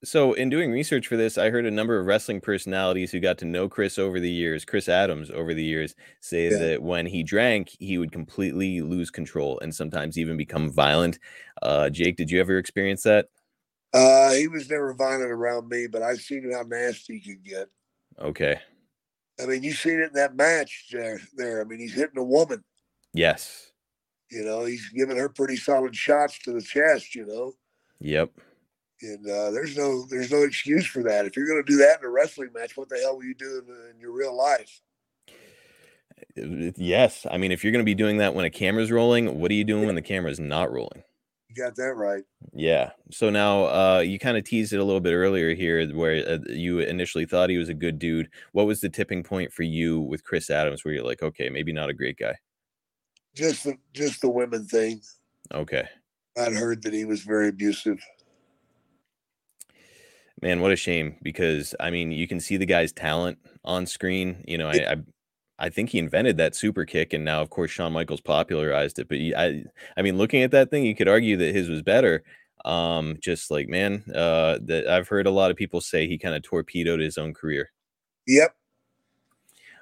[0.04, 3.38] So in doing research for this, I heard a number of wrestling personalities who got
[3.38, 6.58] to know Chris over the years, Chris Adams over the years, say Yeah.
[6.58, 11.20] that when he drank, he would completely lose control and sometimes even become violent.
[11.62, 13.28] Uh, Jake, did you ever experience that?
[13.92, 17.68] Uh, he was never violent around me, but I've seen how nasty he could get.
[18.18, 18.58] Okay.
[19.40, 21.20] I mean, you seen it in that match there.
[21.36, 22.64] There, I mean, he's hitting a woman.
[23.12, 23.70] Yes.
[24.30, 27.14] You know, he's giving her pretty solid shots to the chest.
[27.14, 27.52] You know,
[28.00, 28.30] Yep.
[29.02, 31.26] And uh, there's no there's no excuse for that.
[31.26, 33.34] If you're going to do that in a wrestling match, what the hell will you
[33.34, 34.80] do in, in your real life?
[36.36, 37.26] Yes.
[37.30, 39.54] I mean, if you're going to be doing that when a camera's rolling, what are
[39.54, 41.02] you doing when the camera's not rolling?
[41.48, 42.24] You got that right.
[42.54, 42.92] Yeah.
[43.10, 46.38] So now uh, you kind of teased it a little bit earlier here, where uh,
[46.48, 48.30] you initially thought he was a good dude.
[48.52, 51.72] What was the tipping point for you with Chris Adams, where you're like, okay, maybe
[51.72, 52.36] not a great guy?
[53.34, 55.02] Just the just the women thing.
[55.52, 55.86] Okay,
[56.38, 57.98] I'd heard that he was very abusive.
[60.42, 61.16] Man, what a shame.
[61.22, 64.44] Because I mean, you can see the guy's talent on screen.
[64.46, 64.92] You know, I.
[64.92, 64.96] I
[65.58, 69.06] I think he invented that super kick, and now, of course, Shawn Michaels popularized it.
[69.08, 69.62] But he- I,
[69.96, 72.24] I mean, looking at that thing, you could argue that his was better.
[72.64, 76.34] Um, just like man, uh, that I've heard a lot of people say he kind
[76.34, 77.70] of torpedoed his own career.
[78.26, 78.54] Yep.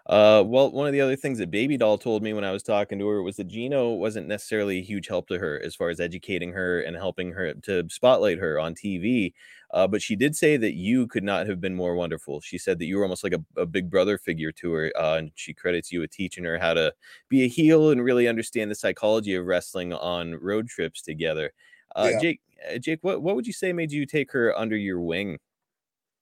[0.07, 2.63] Uh, well, one of the other things that Baby Doll told me when I was
[2.63, 5.89] talking to her was that Gino wasn't necessarily a huge help to her as far
[5.89, 9.35] as educating her and helping her to spotlight her on TV.
[9.73, 12.41] Uh, but she did say that you could not have been more wonderful.
[12.41, 15.17] She said that you were almost like a, a big brother figure to her, uh,
[15.17, 16.93] and she credits you with teaching her how to
[17.29, 21.53] be a heel and really understand the psychology of wrestling on road trips together.
[21.95, 22.21] Uh, Yeah.
[22.21, 22.41] Jake,
[22.73, 25.39] uh, Jake, what what would you say made you take her under your wing?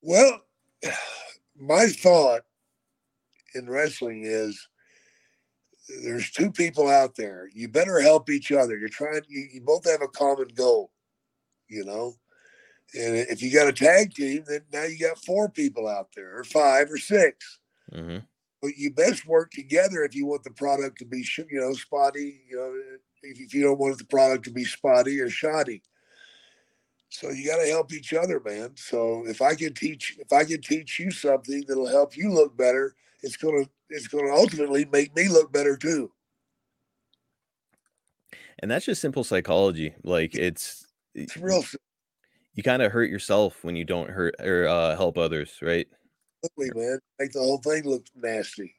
[0.01, 0.41] Well,
[1.57, 2.41] my thought
[3.55, 4.67] in wrestling is
[6.03, 7.49] there's two people out there.
[7.53, 8.77] You better help each other.
[8.77, 10.91] You're trying, you, you both have a common goal,
[11.67, 12.13] you know?
[12.93, 16.37] And if you got a tag team, then now you got four people out there,
[16.37, 17.59] or five, or six.
[17.93, 18.19] Mm-hmm.
[18.61, 22.41] But you best work together if you want the product to be, you know, spotty.
[22.49, 22.73] You know,
[23.23, 25.81] if, if you don't want the product to be spotty or shoddy.
[27.09, 28.71] So you got to help each other, man.
[28.75, 32.55] So if I can teach, if I can teach you something that'll help you look
[32.55, 36.11] better, it's gonna, it's gonna ultimately make me look better too.
[38.59, 39.95] And that's just simple psychology.
[40.03, 41.79] Like it's It's real simple,
[42.59, 45.87] you kind of hurt yourself when you don't hurt or uh, help others, right?
[46.43, 46.99] Totally, man.
[47.17, 48.75] Make the whole thing look nasty.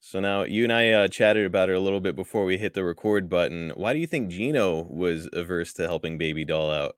[0.00, 2.74] So now you and I uh, chatted about it a little bit before we hit
[2.74, 3.70] the record button.
[3.76, 6.96] Why do you think Gino was averse to helping Baby Doll out?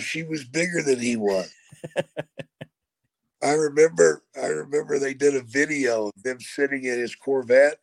[0.00, 1.52] She was bigger than he was.
[3.42, 7.80] I remember, I remember they did a video of them sitting in his Corvette,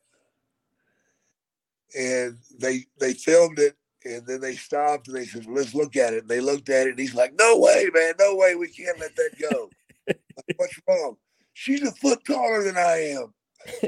[1.96, 3.76] and they they filmed it,
[4.16, 6.88] and then they stopped and they said, "Let's look at it." And they looked at
[6.88, 9.70] it, and he's like, "No way, man, no way, we can't let that go."
[10.08, 10.20] Like,
[10.58, 11.18] What's wrong?
[11.54, 13.34] She's a foot taller than I am.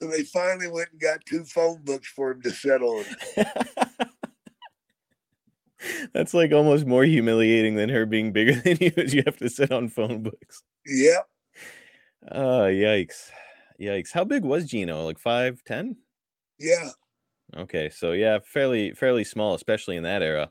[0.00, 3.04] so they finally went and got two phone books for him to sit on.
[6.14, 9.50] That's like almost more humiliating than her being bigger than you as you have to
[9.50, 10.62] sit on phone books.
[10.86, 11.28] Yep.
[12.32, 13.30] Oh, yikes.
[13.80, 14.12] Yikes.
[14.12, 15.04] How big was Gino?
[15.04, 15.96] Like five, ten?
[16.58, 16.88] Yeah.
[17.54, 20.50] Okay, so yeah, fairly fairly small, especially in that era.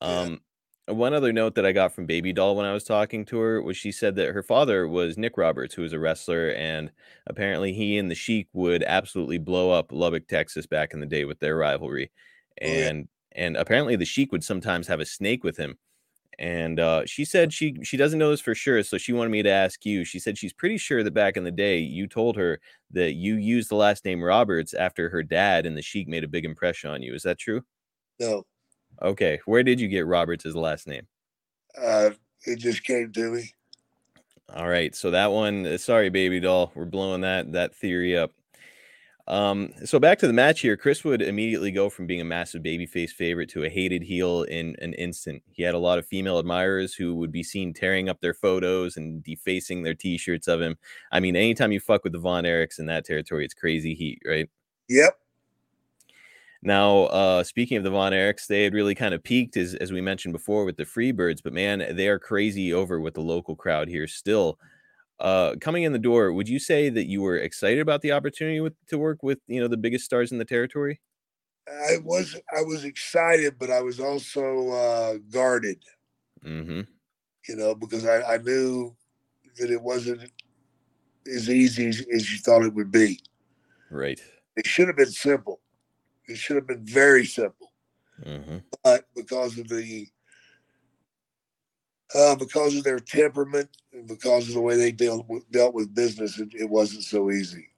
[0.00, 0.42] Um,
[0.88, 3.62] one other note that I got from Baby Doll when I was talking to her
[3.62, 6.92] was she said that her father was Nick Roberts, who was a wrestler, and
[7.26, 11.24] apparently he and the Sheik would absolutely blow up Lubbock, Texas, back in the day
[11.24, 12.12] with their rivalry,
[12.64, 12.90] Oh, yeah.
[12.90, 15.78] and and apparently the Sheik would sometimes have a snake with him.
[16.38, 19.42] And uh, she said she she doesn't know this for sure, so she wanted me
[19.42, 20.04] to ask you.
[20.04, 22.58] She said she's pretty sure that back in the day you told her
[22.90, 26.28] that you used the last name Roberts after her dad and the Sheik made a
[26.28, 27.14] big impression on you.
[27.14, 27.62] Is that true?
[28.18, 28.44] No.
[29.00, 31.06] Okay, where did you get Roberts as the last name?
[31.80, 32.10] Uh,
[32.44, 33.52] it just came to me.
[34.54, 38.32] All right, so that one, uh, sorry, baby doll, we're blowing that that theory up.
[39.28, 40.76] Um, so back to the match here.
[40.76, 44.74] Chris would immediately go from being a massive babyface favorite to a hated heel in
[44.80, 45.42] an instant.
[45.52, 48.96] He had a lot of female admirers who would be seen tearing up their photos
[48.96, 50.76] and defacing their t-shirts of him.
[51.12, 54.20] I mean, anytime you fuck with the Von Erichs in that territory, it's crazy heat,
[54.26, 54.50] right?
[54.88, 55.16] Yep.
[56.64, 59.92] Now, uh, speaking of the Von Erichs, they had really kind of peaked as, as
[59.92, 63.56] we mentioned before with the Freebirds, but man, they are crazy over with the local
[63.56, 64.58] crowd here still.
[65.22, 68.60] Uh, coming in the door, would you say that you were excited about the opportunity
[68.60, 71.00] with, to work with you know the biggest stars in the territory?
[71.68, 75.78] I was I was excited, but I was also uh, guarded.
[76.44, 76.80] Mm-hmm.
[77.48, 78.96] You know, because I, I knew
[79.58, 80.28] that it wasn't
[81.32, 83.20] as easy as, as you thought it would be.
[83.90, 84.20] Right.
[84.56, 85.60] It should have been simple.
[86.26, 87.72] It should have been very simple.
[88.24, 88.58] Mm-hmm.
[88.82, 90.08] But because of the
[92.14, 95.94] uh, because of their temperament and because of the way they dealt with, dealt with
[95.94, 97.68] business, it, it wasn't so easy.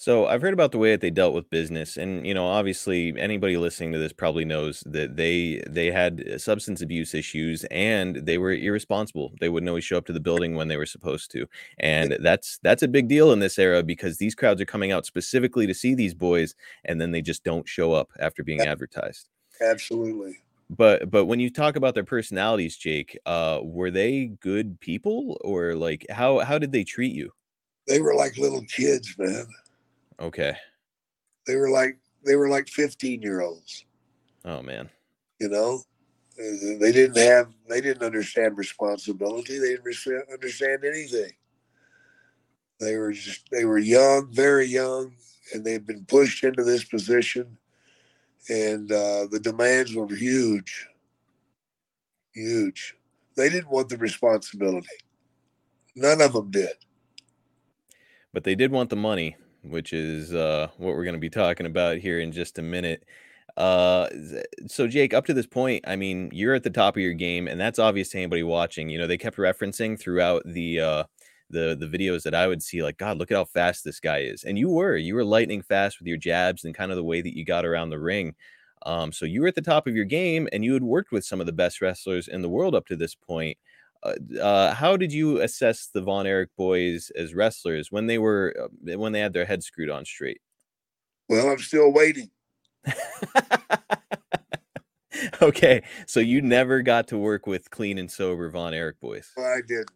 [0.00, 3.12] So I've heard about the way that they dealt with business, and you know, obviously,
[3.18, 8.38] anybody listening to this probably knows that they they had substance abuse issues and they
[8.38, 9.32] were irresponsible.
[9.40, 11.48] They wouldn't always show up to the building when they were supposed to,
[11.80, 15.04] and that's that's a big deal in this era because these crowds are coming out
[15.04, 19.28] specifically to see these boys, and then they just don't show up after being advertised.
[19.60, 20.36] Absolutely.
[20.70, 25.74] But but when you talk about their personalities, Jake, uh, were they good people or
[25.74, 27.32] like how how did they treat you?
[27.86, 29.46] They were like little kids, man.
[30.20, 30.54] Okay.
[31.46, 33.86] They were like they were like 15 year olds.
[34.44, 34.90] Oh man.
[35.40, 35.82] You know,
[36.36, 39.58] they didn't have they didn't understand responsibility.
[39.58, 41.32] They didn't understand anything.
[42.78, 45.14] They were just they were young, very young,
[45.52, 47.57] and they've been pushed into this position,
[48.48, 50.86] and uh, the demands were huge,
[52.34, 52.94] huge.
[53.36, 54.86] They didn't want the responsibility.
[55.96, 56.70] None of them did.
[58.32, 61.66] but they did want the money, which is uh, what we're going to be talking
[61.66, 63.04] about here in just a minute.
[63.56, 64.08] Uh,
[64.68, 67.48] so Jake, up to this point, I mean, you're at the top of your game,
[67.48, 68.88] and that's obvious to anybody watching.
[68.88, 71.04] You know, they kept referencing throughout the uh,
[71.50, 74.18] the the videos that I would see, like, God, look at how fast this guy
[74.18, 74.44] is.
[74.44, 77.22] And you were, you were lightning fast with your jabs and kind of the way
[77.22, 78.34] that you got around the ring.
[78.86, 81.24] Um, so you were at the top of your game and you had worked with
[81.24, 83.58] some of the best wrestlers in the world up to this point.
[84.02, 88.54] Uh, uh, how did you assess the Von Erich boys as wrestlers when they were
[88.62, 90.40] uh, when they had their heads screwed on straight?
[91.28, 92.30] Well, I'm still waiting.
[95.42, 99.32] okay, so you never got to work with clean and sober Von Erich boys.
[99.36, 99.88] Well, I did.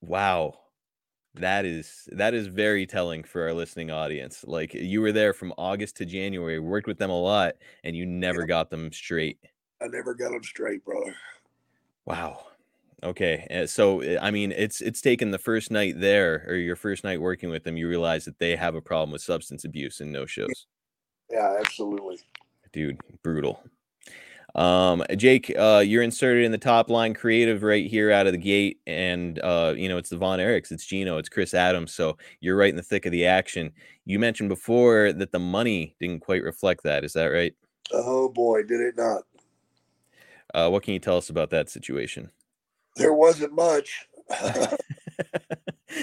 [0.00, 0.60] Wow.
[1.34, 4.44] That is that is very telling for our listening audience.
[4.46, 8.06] Like you were there from August to January, worked with them a lot, and you
[8.06, 9.38] never got them straight.
[9.80, 11.14] I never got them straight, brother.
[12.06, 12.46] Wow.
[13.04, 13.46] Okay.
[13.50, 17.04] eh, So eh, I mean, it's it's taken the first night there or your first
[17.04, 20.10] night working with them, you realize that they have a problem with substance abuse and
[20.10, 20.66] no shows.
[21.30, 22.18] Yeah, absolutely.
[22.72, 23.62] Dude, brutal.
[24.58, 28.38] Um, Jake, uh, you're inserted in the top line creative right here out of the
[28.38, 32.18] gate, and uh, you know it's the Von Erichs, it's Gino, it's Chris Adams, so
[32.40, 33.70] you're right in the thick of the action.
[34.04, 37.04] You mentioned before that the money didn't quite reflect that.
[37.04, 37.54] Is that right?
[37.92, 39.22] Oh boy, did it not.
[40.52, 42.28] Uh, what can you tell us about that situation?
[42.96, 44.08] There wasn't much.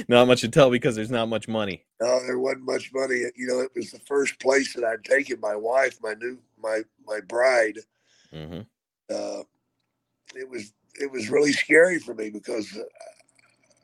[0.08, 1.84] not much to tell because there's not much money.
[2.02, 3.16] No, there wasn't much money.
[3.36, 6.84] You know, it was the first place that I'd taken my wife, my new my
[7.06, 7.80] my bride.
[8.36, 8.62] Mm-hmm.
[9.10, 9.44] Uh,
[10.36, 12.78] it was it was really scary for me because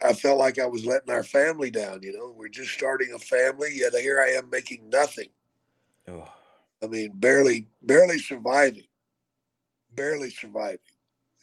[0.04, 2.02] I felt like I was letting our family down.
[2.02, 5.30] You know, we're just starting a family, yet here I am making nothing.
[6.08, 6.28] Oh.
[6.84, 8.88] I mean, barely barely surviving,
[9.96, 10.80] barely surviving,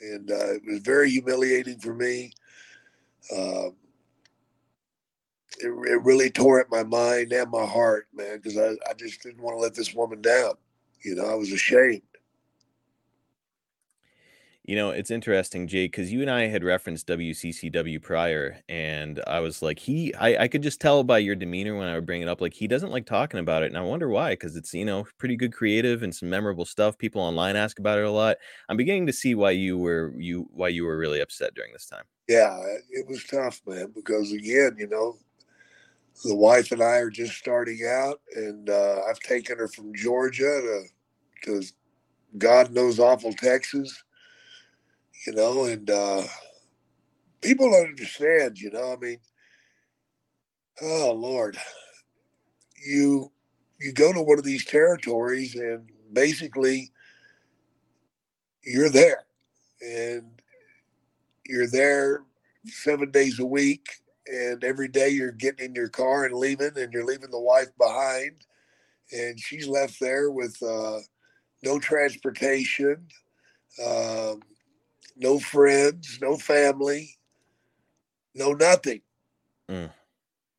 [0.01, 2.33] and uh, it was very humiliating for me.
[3.35, 3.77] Um,
[5.61, 9.23] it, it really tore at my mind and my heart, man, because I, I just
[9.23, 10.55] didn't want to let this woman down.
[11.03, 12.03] You know, I was ashamed.
[14.69, 19.41] You know, it's interesting, Jake, because you and I had referenced WCCW prior, and I
[19.41, 22.21] was like, he, I, I could just tell by your demeanor when I would bring
[22.21, 24.75] it up, like he doesn't like talking about it, and I wonder why, because it's
[24.75, 26.99] you know pretty good creative and some memorable stuff.
[26.99, 28.37] People online ask about it a lot.
[28.69, 31.87] I'm beginning to see why you were you why you were really upset during this
[31.87, 32.05] time.
[32.29, 32.61] Yeah,
[32.91, 35.17] it was tough, man, because again, you know,
[36.25, 40.43] the wife and I are just starting out, and uh, I've taken her from Georgia
[40.43, 40.83] to,
[41.45, 41.67] to
[42.37, 44.05] God knows awful Texas,
[45.27, 46.23] you know, and uh,
[47.41, 48.93] people don't understand, you know.
[48.93, 49.19] I mean,
[50.83, 51.57] oh Lord,
[52.87, 53.31] you
[53.81, 56.91] you go to one of these territories, and basically
[58.65, 59.25] you're there,
[59.81, 60.31] and
[61.47, 62.23] you're there
[62.67, 63.89] seven days a week
[64.27, 67.69] and every day you're getting in your car and leaving and you're leaving the wife
[67.79, 68.33] behind.
[69.11, 70.99] And she's left there with uh,
[71.63, 73.07] no transportation.
[73.85, 74.43] Um,
[75.19, 77.17] no friends no family
[78.35, 79.01] no nothing
[79.69, 79.91] Mm.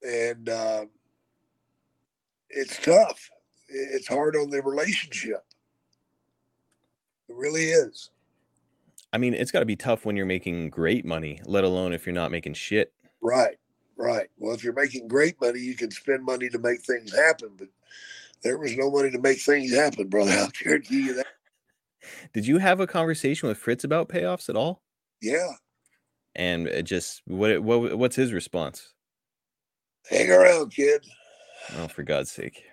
[0.04, 0.86] and uh,
[2.50, 3.28] it's tough
[3.68, 5.44] it's hard on the relationship
[7.28, 8.12] it really is
[9.12, 12.06] I mean, it's got to be tough when you're making great money, let alone if
[12.06, 12.94] you're not making shit.
[13.22, 13.58] Right,
[13.98, 14.28] right.
[14.38, 17.70] Well, if you're making great money, you can spend money to make things happen, but
[18.44, 20.32] there was no money to make things happen, brother.
[20.38, 21.28] I'll guarantee you that.
[22.34, 24.82] Did you have a conversation with Fritz about payoffs at all?
[25.22, 25.52] Yeah.
[26.36, 28.94] And it just what what what's his response?
[30.10, 31.06] Hang around, kid.
[31.78, 32.64] Oh, for God's sake.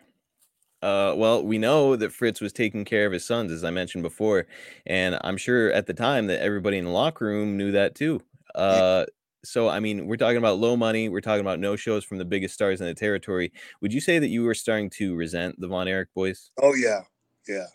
[0.82, 4.03] Uh, well, we know that Fritz was taking care of his sons, as I mentioned
[4.03, 4.47] before,
[4.87, 8.20] and I'm sure at the time that everybody in the locker room knew that too.
[8.55, 9.07] Uh,
[9.45, 11.09] so I mean, we're talking about low money.
[11.09, 13.53] We're talking about no shows from the biggest stars in the territory.
[13.80, 16.51] Would you say that you were starting to resent the Von Erich boys?
[16.61, 17.01] Oh yeah,
[17.49, 17.66] yeah.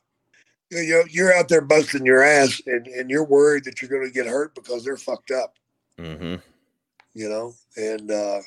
[0.72, 4.14] You you're out there busting your ass, and, and you're worried that you're going to
[4.14, 5.56] get hurt because they're fucked up.
[6.00, 6.36] Mm-hmm.
[7.14, 8.40] You know, and uh,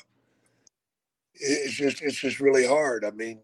[1.35, 3.05] it- it's just it's just really hard.
[3.05, 3.41] I mean,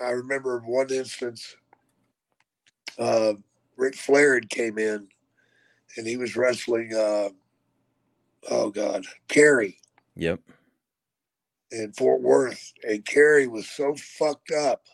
[0.00, 1.56] I remember one instance,
[2.98, 3.34] uh,
[3.76, 5.08] Ric Flair had came in,
[5.96, 6.94] and he was wrestling.
[6.94, 7.30] Uh,
[8.50, 9.78] oh God, Kerry
[10.14, 10.40] Yep.
[11.72, 14.84] in Fort Worth, and Kerry was so fucked up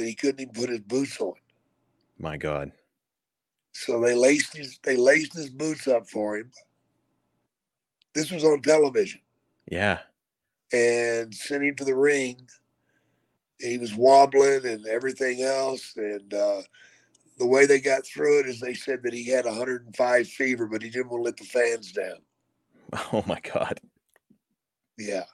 [0.00, 1.34] that he couldn't even put his boots on.
[2.18, 2.72] My God.
[3.72, 6.50] So they laced his they laced his boots up for him.
[8.14, 9.20] This was on television
[9.70, 10.00] Yeah.
[10.72, 12.48] and sent him to the ring.
[13.60, 15.92] He was wobbling and everything else.
[15.96, 16.62] And uh,
[17.38, 20.82] the way they got through it is they said that he had 105 fever, but
[20.82, 22.16] he didn't want to let the fans down.
[23.12, 23.78] Oh my God.
[24.98, 25.24] Yeah.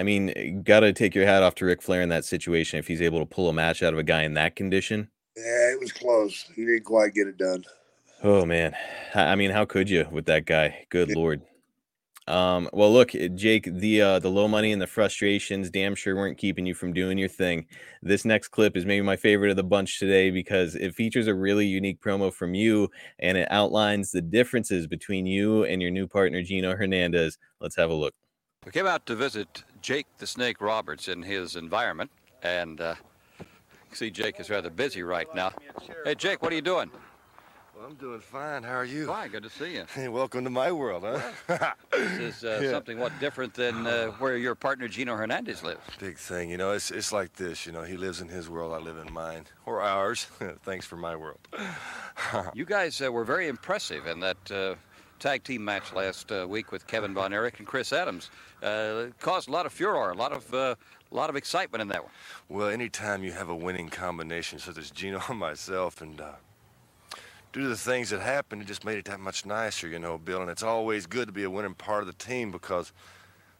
[0.00, 3.02] I mean, gotta take your hat off to Ric Flair in that situation if he's
[3.02, 5.10] able to pull a match out of a guy in that condition.
[5.36, 6.46] Yeah, it was close.
[6.56, 7.64] He didn't quite get it done.
[8.22, 8.74] Oh man,
[9.14, 10.86] I mean, how could you with that guy?
[10.88, 11.16] Good yeah.
[11.16, 11.42] lord.
[12.26, 16.16] Um, well, look, eh, Jake, the uh, the low money and the frustrations damn sure
[16.16, 17.66] weren't keeping you from doing your thing.
[18.00, 21.34] This next clip is maybe my favorite of the bunch today because it features a
[21.34, 22.88] really unique promo from you
[23.18, 27.36] and it outlines the differences between you and your new partner Gino Hernandez.
[27.60, 28.14] Let's have a look.
[28.64, 32.10] We came out to visit Jake the Snake Roberts in his environment,
[32.42, 32.94] and uh,
[33.92, 35.52] see Jake is rather busy right now.
[36.04, 36.90] Hey, Jake, what are you doing?
[37.80, 38.62] Well, I'm doing fine.
[38.62, 39.06] How are you?
[39.06, 39.30] Fine.
[39.30, 39.86] Good to see you.
[39.94, 41.72] Hey, welcome to my world, huh?
[41.90, 42.70] this is uh, yeah.
[42.70, 45.80] something what different than uh, where your partner Gino Hernandez lives.
[45.98, 46.72] Big thing, you know.
[46.72, 47.82] It's it's like this, you know.
[47.82, 50.26] He lives in his world, I live in mine, or ours.
[50.62, 51.38] Thanks for my world.
[52.52, 54.74] you guys uh, were very impressive in that uh,
[55.20, 58.30] tag team match last uh, week with Kevin Von Erich and Chris Adams.
[58.62, 60.74] Uh, caused a lot of furor, a lot of uh,
[61.12, 62.12] a lot of excitement in that one.
[62.48, 66.32] Well, anytime you have a winning combination such as Gino and myself, and uh,
[67.52, 70.18] due to the things that happened, it just made it that much nicer, you know,
[70.18, 70.40] Bill.
[70.40, 72.92] And it's always good to be a winning part of the team because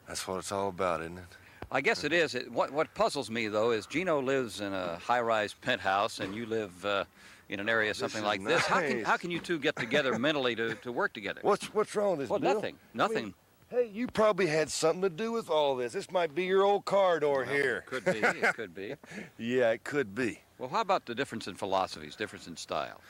[0.07, 1.37] that's what it's all about, isn't it?
[1.71, 2.35] I guess it is.
[2.35, 6.45] It, what what puzzles me though is Gino lives in a high-rise penthouse, and you
[6.45, 7.05] live uh,
[7.51, 8.55] in an area something like nice.
[8.55, 8.65] this.
[8.65, 11.41] How can how can you two get together mentally to, to work together?
[11.43, 12.29] What's what's wrong with this?
[12.29, 12.55] Well, Bill?
[12.55, 12.77] nothing.
[12.93, 13.17] Nothing.
[13.17, 13.33] I mean,
[13.69, 15.93] hey, you probably had something to do with all this.
[15.93, 17.83] This might be your old car door well, here.
[17.87, 18.19] Could be.
[18.19, 18.95] It could be.
[19.37, 20.39] yeah, it could be.
[20.57, 23.01] Well, how about the difference in philosophies, difference in style?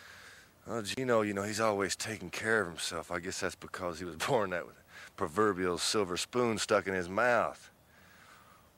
[0.68, 3.12] Well, Gino, you know, he's always taking care of himself.
[3.12, 6.94] I guess that's because he was born that with a proverbial silver spoon stuck in
[6.94, 7.72] his mouth.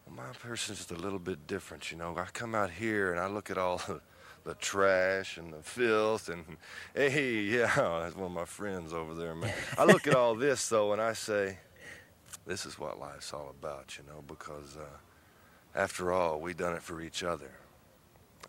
[0.05, 2.15] Well, my person's just a little bit different, you know.
[2.17, 4.01] I come out here and I look at all the,
[4.43, 6.43] the trash and the filth and,
[6.95, 9.53] hey, yeah, that's one of my friends over there, man.
[9.77, 11.57] I look at all this, though, and I say,
[12.45, 16.83] this is what life's all about, you know, because uh, after all, we done it
[16.83, 17.51] for each other.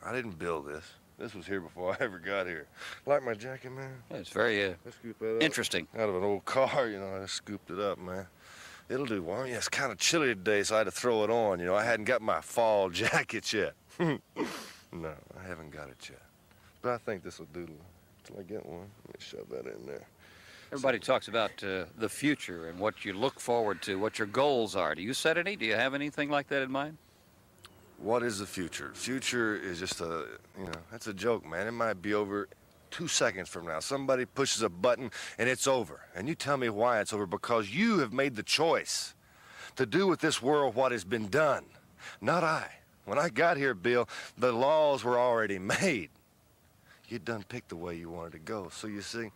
[0.05, 0.85] I didn't build this.
[1.19, 2.67] This was here before I ever got here.
[3.07, 4.03] Like my jacket, man?
[4.11, 4.75] It's very uh,
[5.41, 5.87] interesting.
[5.97, 8.27] Out of an old car, you know, I just scooped it up, man.
[8.89, 9.47] It'll do warm.
[9.47, 11.59] Yeah, it's kind of chilly today, so I had to throw it on.
[11.59, 13.75] You know, I hadn't got my fall jacket yet.
[14.95, 16.23] No, I haven't got it yet.
[16.83, 17.67] But I think this will do
[18.23, 18.87] until I get one.
[19.07, 20.07] Let me shove that in there.
[20.73, 24.27] Everybody so, talks about uh, the future and what you look forward to, what your
[24.27, 24.95] goals are.
[24.95, 25.57] Do you set any?
[25.57, 26.97] Do you have anything like that in mind?
[27.99, 28.93] what is the future?
[28.95, 30.27] Future is just a,
[30.59, 31.67] you know, that's a joke, man.
[31.67, 32.49] It might be over
[32.91, 33.81] two seconds from now.
[33.81, 36.01] Somebody pushes a button and it's over.
[36.15, 39.15] And you tell me why it's over because you have made the choice
[39.77, 41.65] to do with this world what has been done,
[42.21, 42.69] not I.
[43.05, 46.11] When I got here, Bill, the laws were already made.
[47.09, 48.69] You'd done picked the way you wanted to go.
[48.71, 49.31] So you see,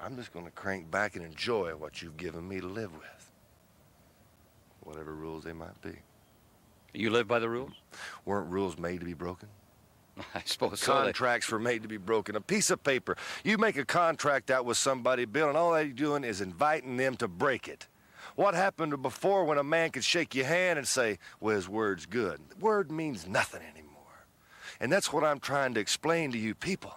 [0.00, 3.32] I'm just going to crank back and enjoy what you've given me to live with.
[4.82, 5.96] Whatever rules they might be.
[6.94, 7.72] You live by the rules?
[8.24, 9.48] Weren't rules made to be broken?
[10.34, 11.56] I suppose Contracts so.
[11.56, 12.36] were made to be broken.
[12.36, 13.16] A piece of paper.
[13.44, 16.96] You make a contract out with somebody, Bill, and all that you're doing is inviting
[16.96, 17.86] them to break it.
[18.36, 22.04] What happened before when a man could shake your hand and say, well, his word's
[22.04, 22.38] good?
[22.50, 24.26] The Word means nothing anymore.
[24.78, 26.94] And that's what I'm trying to explain to you people.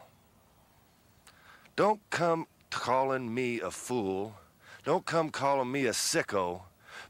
[1.77, 4.35] Don't come calling me a fool.
[4.83, 6.63] Don't come calling me a sicko.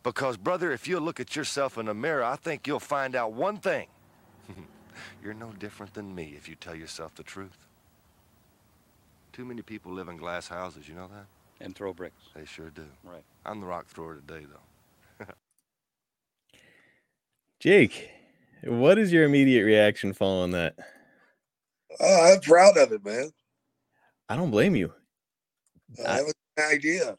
[0.04, 3.34] Because, brother, if you look at yourself in the mirror, I think you'll find out
[3.34, 3.88] one thing.
[5.24, 7.58] You're no different than me if you tell yourself the truth.
[9.34, 11.26] Too many people live in glass houses, you know that?
[11.62, 12.30] And throw bricks.
[12.36, 12.86] They sure do.
[13.04, 13.24] Right.
[13.46, 15.26] I'm the rock thrower today, though.
[17.60, 18.10] Jake,
[18.64, 20.76] what is your immediate reaction following that?
[22.00, 23.32] Oh, I'm proud of it, man.
[24.30, 24.94] I don't blame you.
[26.08, 27.18] I have an idea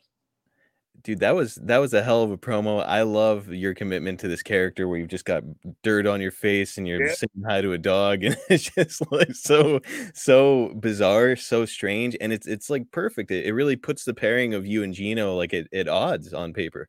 [1.03, 4.29] dude that was that was a hell of a promo i love your commitment to
[4.29, 5.43] this character where you've just got
[5.83, 7.15] dirt on your face and you're yeah.
[7.15, 9.81] saying hi to a dog and it's just like so
[10.15, 14.55] so bizarre so strange and it's it's like perfect it, it really puts the pairing
[14.55, 16.89] of you and gino like at, at odds on paper.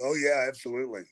[0.00, 1.02] Oh yeah absolutely.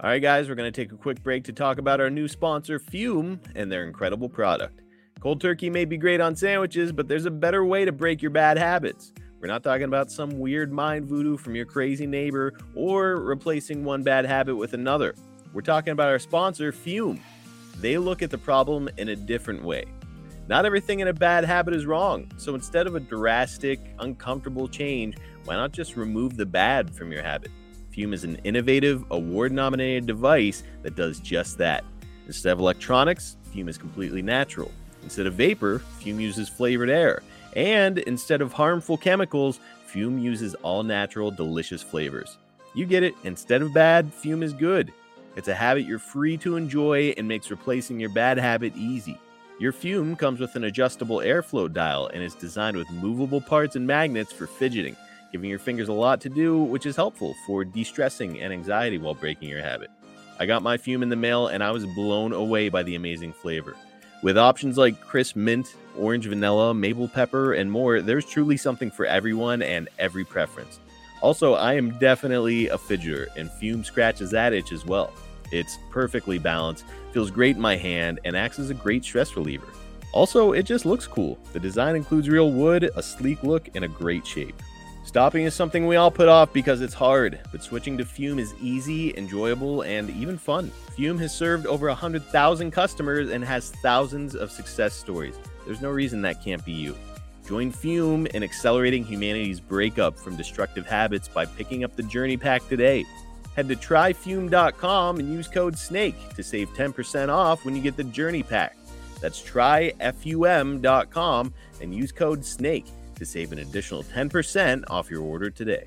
[0.00, 2.28] All right guys we're going to take a quick break to talk about our new
[2.28, 4.80] sponsor Füm and their incredible product.
[5.20, 8.30] Cold turkey may be great on sandwiches but there's a better way to break your
[8.30, 9.12] bad habits
[9.44, 14.02] we're not talking about some weird mind voodoo from your crazy neighbor or replacing one
[14.02, 15.14] bad habit with another.
[15.52, 17.20] We're talking about our sponsor, Füm.
[17.76, 19.84] They look at the problem in a different way.
[20.48, 22.32] Not everything in a bad habit is wrong.
[22.38, 27.22] So instead of a drastic, uncomfortable change, why not just remove the bad from your
[27.22, 27.50] habit?
[27.94, 31.84] Füm is an innovative, award nominated device that does just that.
[32.26, 34.72] Instead of electronics, Füm is completely natural.
[35.02, 37.22] Instead of vapor, Füm uses flavored air.
[37.54, 42.38] And instead of harmful chemicals, Füm uses all natural, delicious flavors.
[42.74, 43.14] You get it.
[43.22, 44.92] Instead of bad, Füm is good.
[45.36, 49.18] It's a habit you're free to enjoy and makes replacing your bad habit easy.
[49.60, 53.86] Your Füm comes with an adjustable airflow dial and is designed with movable parts and
[53.86, 54.96] magnets for fidgeting,
[55.30, 58.98] giving your fingers a lot to do, which is helpful for de stressing and anxiety
[58.98, 59.90] while breaking your habit.
[60.40, 63.32] I got my Füm in the mail and I was blown away by the amazing
[63.32, 63.76] flavor.
[64.22, 69.06] With options like crisp mint, orange vanilla, maple pepper, and more, there's truly something for
[69.06, 70.80] everyone and every preference.
[71.20, 75.12] Also, I am definitely a fidgeter, and Füm scratches that itch as well.
[75.52, 79.68] It's perfectly balanced, feels great in my hand, and acts as a great stress reliever.
[80.12, 81.38] Also, it just looks cool.
[81.52, 84.60] The design includes real wood, a sleek look, and a great shape.
[85.04, 88.54] Stopping is something we all put off because it's hard, but switching to Füm is
[88.60, 90.70] easy, enjoyable, and even fun.
[90.96, 95.36] Füm has served over 100,000 customers and has thousands of success stories.
[95.66, 96.96] There's no reason that can't be you.
[97.46, 102.66] Join Füm in accelerating humanity's breakup from destructive habits by picking up the Journey Pack
[102.68, 103.04] today.
[103.54, 108.04] Head to tryfum.com and use code SNAKE to save 10% off when you get the
[108.04, 108.76] Journey Pack.
[109.20, 112.86] That's tryfum.com and use code SNAKE
[113.16, 115.86] to save an additional 10% off your order today.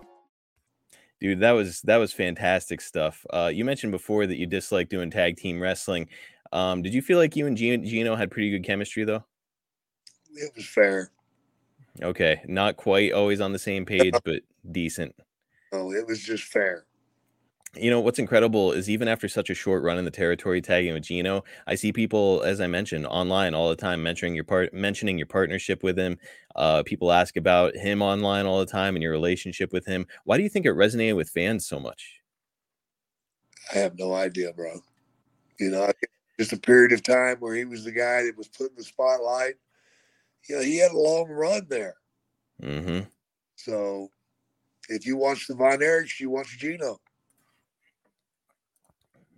[1.21, 3.23] Dude, that was that was fantastic stuff.
[3.31, 6.09] Uh, you mentioned before that you dislike doing tag team wrestling.
[6.51, 9.23] Um, did you feel like you and Gino, Gino had pretty good chemistry though?
[10.33, 11.11] It was fair.
[12.01, 14.41] Okay, not quite always on the same page, but
[14.71, 15.13] decent.
[15.71, 16.85] Oh, it was just fair.
[17.77, 20.93] You know what's incredible is even after such a short run in the territory tagging
[20.93, 24.73] with Gino, I see people, as I mentioned, online all the time mentioning your part,
[24.73, 26.17] mentioning your partnership with him.
[26.53, 30.05] Uh, people ask about him online all the time and your relationship with him.
[30.25, 32.19] Why do you think it resonated with fans so much?
[33.73, 34.81] I have no idea, bro.
[35.57, 35.89] You know,
[36.37, 38.83] just a period of time where he was the guy that was put in the
[38.83, 39.55] spotlight.
[40.49, 41.95] You know, he had a long run there.
[42.61, 43.07] Mm-hmm.
[43.55, 44.09] So,
[44.89, 46.99] if you watch the Von Erichs, you watch Gino.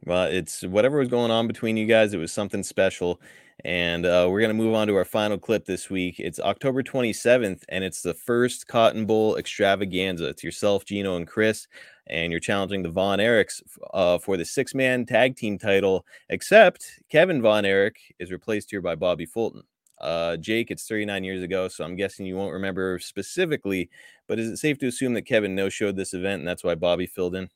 [0.05, 2.13] Well, it's whatever was going on between you guys.
[2.13, 3.21] It was something special.
[3.63, 6.19] And uh, we're going to move on to our final clip this week.
[6.19, 10.27] It's October 27th, and it's the first Cotton Bowl extravaganza.
[10.27, 11.67] It's yourself, Gino, and Chris,
[12.07, 13.61] and you're challenging the Von Erichs
[13.93, 18.81] uh, for the six man tag team title, except Kevin Von Erich is replaced here
[18.81, 19.63] by Bobby Fulton.
[20.01, 23.89] Uh, Jake, it's 39 years ago, so I'm guessing you won't remember specifically,
[24.27, 26.75] but is it safe to assume that Kevin no showed this event and that's why
[26.75, 27.49] Bobby filled in?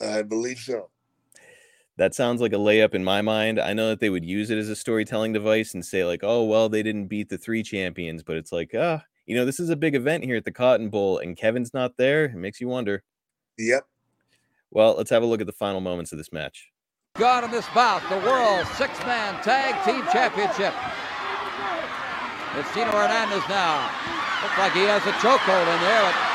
[0.00, 0.90] I believe so.
[1.98, 3.60] That sounds like a layup in my mind.
[3.60, 6.44] I know that they would use it as a storytelling device and say, like, oh,
[6.44, 9.60] well, they didn't beat the three champions, but it's like, ah, uh, you know, this
[9.60, 12.24] is a big event here at the Cotton Bowl, and Kevin's not there.
[12.24, 13.04] It makes you wonder.
[13.58, 13.84] Yep.
[14.70, 16.70] Well, let's have a look at the final moments of this match.
[17.14, 20.72] God in this bout, the World Six Man Tag Team Championship.
[22.56, 23.84] It's Gino Hernandez now.
[24.42, 26.31] Looks like he has a chokehold in there.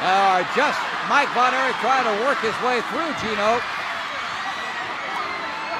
[0.00, 0.78] Now, just
[1.10, 3.58] Mike Von Erich trying to work his way through Gino.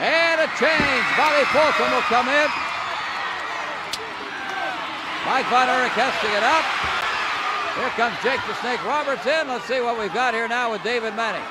[0.02, 1.04] And a change.
[1.14, 2.48] Bobby Fulton will come in.
[5.26, 6.66] Mike Von Erich has to get up.
[7.78, 9.46] Here comes Jake the Snake Roberts in.
[9.46, 11.46] Let's see what we've got here now with David Manning.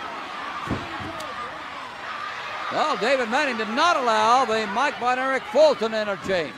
[2.72, 6.54] Well, David Manning did not allow the Mike Von Erich Fulton interchange.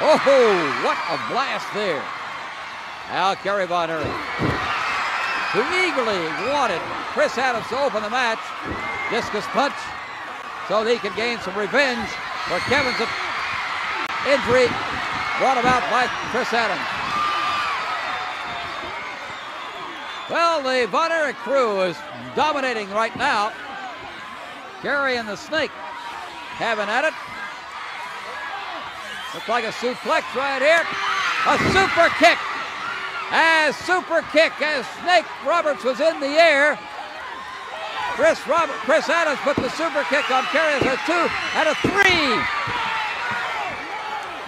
[0.00, 2.02] Oh, what a blast there.
[3.08, 4.56] Al Kerry Von Erich
[5.56, 6.20] who eagerly
[6.52, 6.80] wanted
[7.16, 8.38] Chris Adams to open the match.
[9.08, 9.72] Discus punch
[10.68, 12.08] so that he could gain some revenge
[12.44, 13.00] for Kevin's
[14.28, 14.68] injury
[15.38, 16.82] brought about by Chris Adams.
[20.28, 21.96] Well, the Von Erich crew is
[22.34, 23.52] dominating right now.
[24.82, 25.70] Kerry and the Snake
[26.60, 27.14] having at it.
[29.32, 30.84] Looks like a suplex right here.
[31.46, 32.38] A super kick
[33.30, 36.78] as super kick as Snake Roberts was in the air.
[38.14, 42.40] Chris Robert, Chris Adams put the super kick on Carriers a two and a three.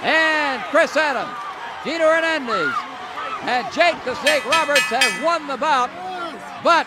[0.02, 1.36] And Chris Adams,
[1.84, 2.74] Gino Hernandez,
[3.42, 5.90] and Jake the Snake Roberts have won the bout.
[6.64, 6.86] But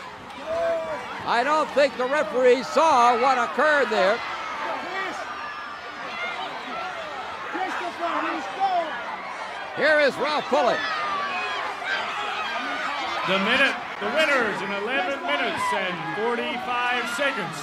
[1.28, 4.18] I don't think the referee saw what occurred there.
[9.78, 10.76] Here is Ralph Pulley.
[13.28, 17.56] The minute, the winners in 11 minutes and 45 seconds.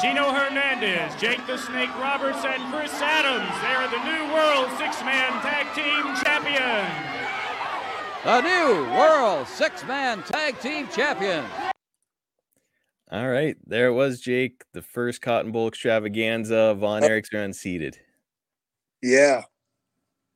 [0.00, 3.52] Gino Hernandez, Jake the Snake Roberts, and Chris Adams.
[3.60, 6.88] They are the new world six-man tag team champions.
[8.24, 11.48] The new world six-man tag team Champions.
[13.10, 14.64] All right, there it was, Jake.
[14.72, 16.74] The first Cotton Bowl extravaganza.
[16.78, 17.98] Von Erichs are unseated.
[19.02, 19.42] Yeah.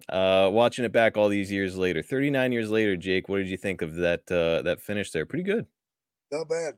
[0.08, 3.56] Uh, watching it back all these years later, 39 years later, Jake, what did you
[3.56, 5.26] think of that uh, that finish there?
[5.26, 5.66] Pretty good.
[6.30, 6.74] Not bad.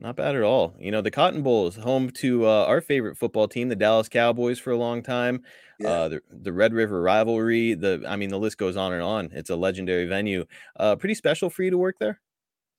[0.00, 0.74] Not bad at all.
[0.78, 4.08] You know, the Cotton Bowl is home to uh, our favorite football team, the Dallas
[4.08, 5.42] Cowboys, for a long time.
[5.80, 5.88] Yeah.
[5.88, 7.74] Uh, the, the Red River rivalry.
[7.74, 9.30] The I mean, the list goes on and on.
[9.32, 10.44] It's a legendary venue.
[10.76, 12.20] Uh, pretty special for you to work there.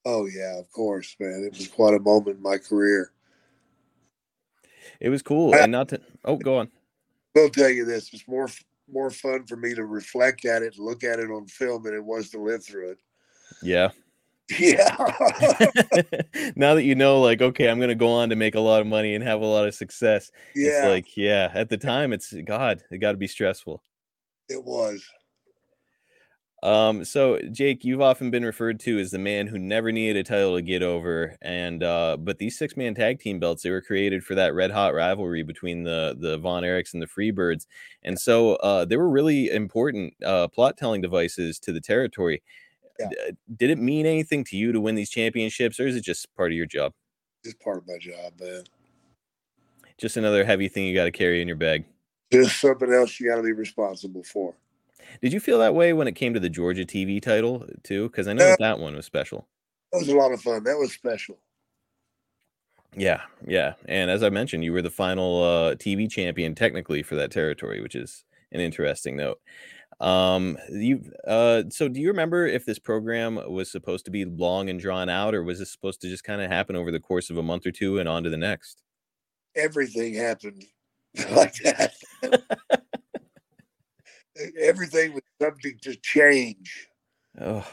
[0.05, 1.43] Oh yeah, of course, man.
[1.51, 3.11] It was quite a moment in my career.
[4.99, 6.01] It was cool, I- and not to.
[6.25, 6.69] Oh, go on.
[7.37, 8.49] I'll tell you this: it's more
[8.91, 11.93] more fun for me to reflect at it, and look at it on film, than
[11.93, 12.97] it was to live through it.
[13.61, 13.89] Yeah.
[14.57, 14.95] Yeah.
[16.55, 18.87] now that you know, like, okay, I'm gonna go on to make a lot of
[18.87, 20.31] money and have a lot of success.
[20.55, 20.69] Yeah.
[20.69, 23.83] It's like, yeah, at the time, it's God, it got to be stressful.
[24.49, 25.07] it was.
[26.61, 30.23] Um, so Jake, you've often been referred to as the man who never needed a
[30.23, 33.81] title to get over, and uh, but these six man tag team belts they were
[33.81, 37.65] created for that red hot rivalry between the the Von Erichs and the Freebirds,
[38.03, 42.41] and so uh, they were really important uh, plot telling devices to the territory.
[42.99, 43.15] D-
[43.55, 46.51] Did it mean anything to you to win these championships, or is it just part
[46.51, 46.91] of your job?
[47.45, 48.63] It's part of my job, man.
[49.97, 51.85] Just another heavy thing you got to carry in your bag.
[52.31, 54.53] Just something else you got to be responsible for.
[55.21, 58.09] Did you feel that way when it came to the Georgia TV title too?
[58.09, 59.47] Because I know Uh, that, that one was special.
[59.91, 60.63] That was a lot of fun.
[60.63, 61.39] That was special.
[62.95, 63.73] Yeah, yeah.
[63.87, 67.81] And as I mentioned, you were the final uh, TV champion technically for that territory,
[67.81, 69.39] which is an interesting note.
[69.99, 74.69] Um, you uh, so do you remember if this program was supposed to be long
[74.69, 77.29] and drawn out, or was this supposed to just kind of happen over the course
[77.29, 78.81] of a month or two and on to the next?
[79.55, 80.63] Everything happened
[81.31, 81.93] like that.
[84.57, 86.87] Everything was subject to change.
[87.39, 87.65] Oh.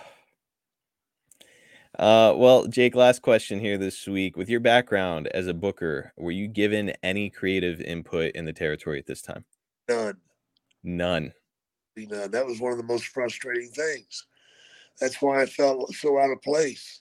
[1.98, 4.36] Uh, well, Jake, last question here this week.
[4.36, 8.98] With your background as a booker, were you given any creative input in the territory
[8.98, 9.44] at this time?
[9.88, 10.16] None.
[10.84, 11.32] None.
[11.96, 12.30] None.
[12.30, 14.26] That was one of the most frustrating things.
[15.00, 17.00] That's why I felt so out of place.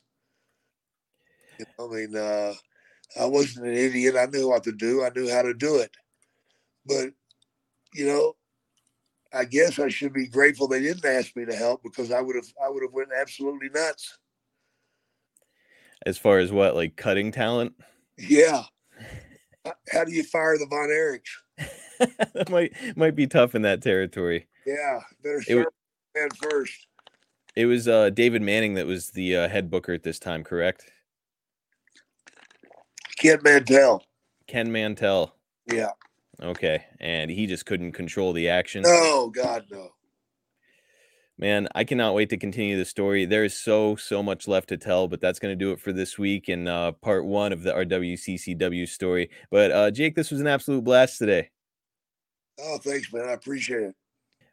[1.60, 2.54] You know, I mean, uh,
[3.20, 4.16] I wasn't an idiot.
[4.16, 5.04] I knew what to do.
[5.04, 5.92] I knew how to do it.
[6.86, 7.10] But,
[7.94, 8.36] you know,
[9.34, 12.36] I guess I should be grateful they didn't ask me to help because I would
[12.36, 14.18] have I would have went absolutely nuts.
[16.06, 17.74] As far as what, like cutting talent?
[18.18, 18.64] Yeah.
[19.92, 22.28] How do you fire the Von Erichs?
[22.34, 24.48] that might might be tough in that territory.
[24.66, 25.74] Yeah, better It start
[26.16, 26.88] man first.
[27.56, 30.92] It was uh, David Manning that was the uh, head booker at this time, correct?
[33.18, 34.04] Ken Mantell.
[34.48, 35.36] Ken Mantell.
[35.72, 35.92] Yeah.
[36.42, 38.84] Okay, and he just couldn't control the action.
[38.84, 39.90] No, God no.
[41.38, 43.26] Man, I cannot wait to continue the story.
[43.26, 45.92] There is so so much left to tell, but that's going to do it for
[45.92, 49.30] this week in uh, part one of the RWCCW story.
[49.52, 51.50] But uh, Jake, this was an absolute blast today.
[52.60, 53.28] Oh, thanks, man.
[53.28, 53.96] I appreciate it.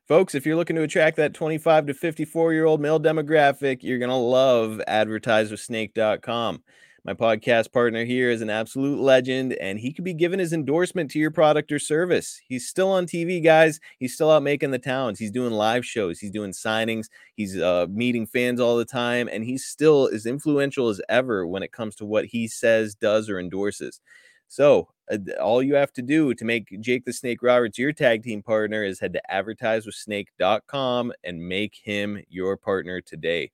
[0.08, 3.98] Folks, if you're looking to attract that 25 to 54 year old male demographic, you're
[3.98, 6.62] going to love advertisewithsnake.com.
[7.04, 11.10] My podcast partner here is an absolute legend, and he could be giving his endorsement
[11.10, 12.40] to your product or service.
[12.46, 13.80] He's still on TV, guys.
[13.98, 15.18] He's still out making the towns.
[15.18, 16.20] He's doing live shows.
[16.20, 17.06] He's doing signings.
[17.34, 21.64] He's uh, meeting fans all the time, and he's still as influential as ever when
[21.64, 24.00] it comes to what he says, does, or endorses.
[24.46, 28.22] So, uh, all you have to do to make Jake the Snake Roberts your tag
[28.22, 33.50] team partner is head to advertisewithsnake.com and make him your partner today.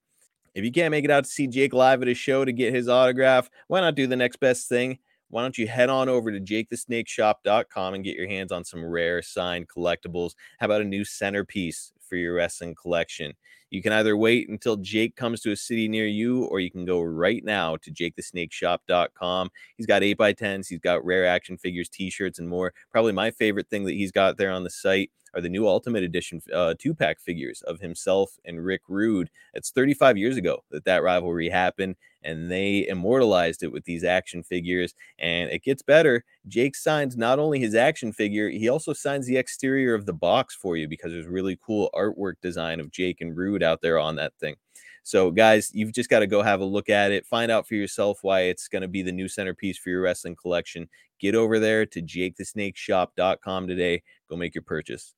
[0.54, 2.74] If you can't make it out to see Jake live at a show to get
[2.74, 4.98] his autograph, why not do the next best thing?
[5.30, 9.20] Why don't you head on over to jakethesnakeshop.com and get your hands on some rare
[9.20, 10.32] signed collectibles?
[10.58, 13.34] How about a new centerpiece for your wrestling collection?
[13.70, 16.86] You can either wait until Jake comes to a city near you, or you can
[16.86, 19.50] go right now to jakethesnakeshop.com.
[19.76, 22.72] He's got 8x10s, he's got rare action figures, t shirts, and more.
[22.90, 26.02] Probably my favorite thing that he's got there on the site are the new Ultimate
[26.02, 29.30] Edition uh, two pack figures of himself and Rick Rude.
[29.54, 34.42] It's 35 years ago that that rivalry happened, and they immortalized it with these action
[34.42, 34.94] figures.
[35.18, 36.24] And it gets better.
[36.46, 40.54] Jake signs not only his action figure, he also signs the exterior of the box
[40.54, 44.16] for you because there's really cool artwork design of Jake and Rude out there on
[44.16, 44.56] that thing.
[45.08, 47.74] So, guys, you've just got to go have a look at it, find out for
[47.74, 50.86] yourself why it's going to be the new centerpiece for your wrestling collection.
[51.18, 54.02] Get over there to jakethesnakeshop.com today.
[54.28, 55.14] Go make your purchase.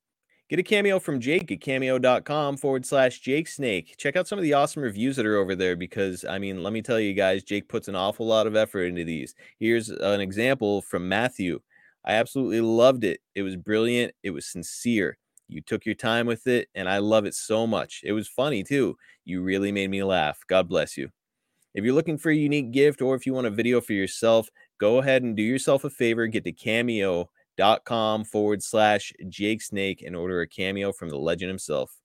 [0.51, 3.95] Get a cameo from Jake at cameo.com forward slash Jake Snake.
[3.97, 6.73] Check out some of the awesome reviews that are over there because, I mean, let
[6.73, 9.33] me tell you guys, Jake puts an awful lot of effort into these.
[9.59, 11.61] Here's an example from Matthew.
[12.03, 13.21] I absolutely loved it.
[13.33, 14.13] It was brilliant.
[14.23, 15.17] It was sincere.
[15.47, 18.01] You took your time with it, and I love it so much.
[18.03, 18.97] It was funny too.
[19.23, 20.39] You really made me laugh.
[20.49, 21.11] God bless you.
[21.73, 24.49] If you're looking for a unique gift or if you want a video for yourself,
[24.81, 26.27] go ahead and do yourself a favor.
[26.27, 26.51] Get to
[27.61, 32.00] cameo.com forward slash Jake Snake and order a cameo from the legend himself.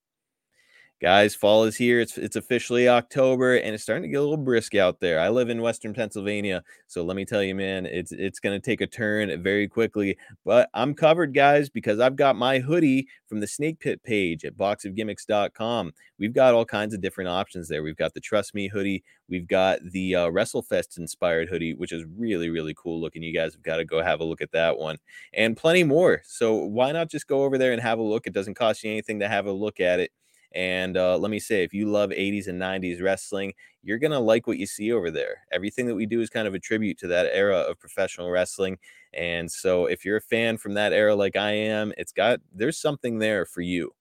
[1.02, 2.00] Guys, fall is here.
[2.00, 5.20] It's it's officially October and it's starting to get a little brisk out there.
[5.20, 8.64] I live in Western Pennsylvania, so let me tell you, man, it's it's going to
[8.64, 10.16] take a turn very quickly.
[10.46, 14.56] But I'm covered, guys, because I've got my hoodie from the Snake Pit page at
[14.56, 15.92] boxofgimmicks.com.
[16.18, 17.82] We've got all kinds of different options there.
[17.82, 22.06] We've got the Trust Me hoodie, we've got the uh, WrestleFest inspired hoodie, which is
[22.16, 23.22] really really cool looking.
[23.22, 24.96] You guys have got to go have a look at that one,
[25.34, 26.22] and plenty more.
[26.24, 28.26] So why not just go over there and have a look?
[28.26, 30.10] It doesn't cost you anything to have a look at it.
[30.56, 33.52] And uh, let me say, if you love 80s and 90s wrestling,
[33.82, 35.44] you're going to like what you see over there.
[35.52, 38.78] Everything that we do is kind of a tribute to that era of professional wrestling.
[39.12, 42.78] And so if you're a fan from that era like I am, it's got, there's
[42.78, 43.92] something there for you.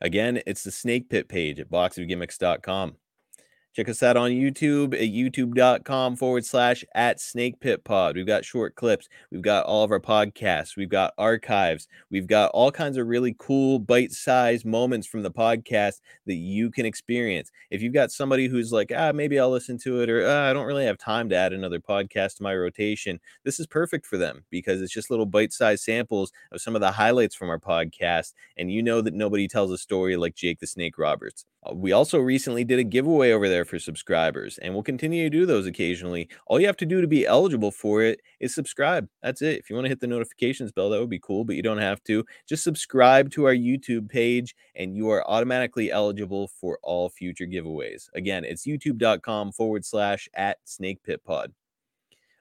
[0.00, 2.96] Again, it's the Snake Pit page at boxofgimmicks.com.
[3.72, 8.16] Check us out on YouTube at youtube.com forward slash at Snake Pit Pod.
[8.16, 9.08] We've got short clips.
[9.30, 10.76] We've got all of our podcasts.
[10.76, 11.86] We've got archives.
[12.10, 16.72] We've got all kinds of really cool bite sized moments from the podcast that you
[16.72, 17.52] can experience.
[17.70, 20.52] If you've got somebody who's like, ah, maybe I'll listen to it, or ah, I
[20.52, 24.18] don't really have time to add another podcast to my rotation, this is perfect for
[24.18, 27.60] them because it's just little bite sized samples of some of the highlights from our
[27.60, 28.32] podcast.
[28.56, 31.44] And you know that nobody tells a story like Jake the Snake Roberts.
[31.62, 35.30] Uh, we also recently did a giveaway over there for subscribers, and we'll continue to
[35.30, 36.28] do those occasionally.
[36.46, 39.08] All you have to do to be eligible for it is subscribe.
[39.22, 39.58] That's it.
[39.58, 41.78] If you want to hit the notifications bell, that would be cool, but you don't
[41.78, 42.24] have to.
[42.48, 48.08] Just subscribe to our YouTube page, and you are automatically eligible for all future giveaways.
[48.14, 51.52] Again, it's youtube.com forward slash at snake pit pod.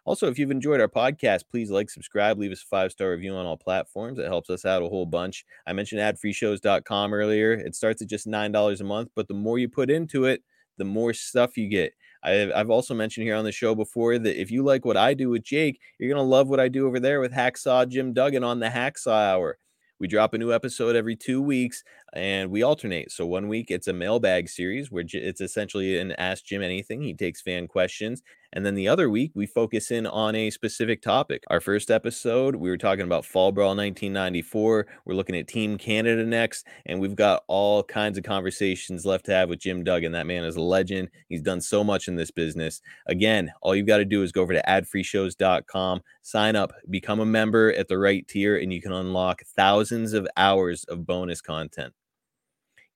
[0.09, 3.35] Also, if you've enjoyed our podcast, please like, subscribe, leave us a five star review
[3.35, 4.17] on all platforms.
[4.17, 5.45] It helps us out a whole bunch.
[5.67, 7.53] I mentioned adfreeshows.com earlier.
[7.53, 10.41] It starts at just $9 a month, but the more you put into it,
[10.79, 11.93] the more stuff you get.
[12.23, 15.29] I've, also mentioned here on the show before that if you like what I do
[15.29, 18.43] with Jake, you're going to love what I do over there with Hacksaw Jim Duggan
[18.43, 19.57] on the Hacksaw Hour.
[19.99, 21.83] We drop a new episode every two weeks
[22.13, 23.11] and we alternate.
[23.11, 27.01] So one week it's a mailbag series where it's essentially an Ask Jim Anything.
[27.01, 28.23] He takes fan questions.
[28.51, 31.43] And then the other week, we focus in on a specific topic.
[31.49, 34.87] Our first episode, we were talking about Fall Brawl 1994.
[35.05, 39.33] We're looking at Team Canada next, and we've got all kinds of conversations left to
[39.33, 40.13] have with Jim Duggan.
[40.13, 41.09] That man is a legend.
[41.27, 42.81] He's done so much in this business.
[43.05, 47.25] Again, all you've got to do is go over to adfreeshows.com, sign up, become a
[47.25, 51.93] member at the right tier, and you can unlock thousands of hours of bonus content.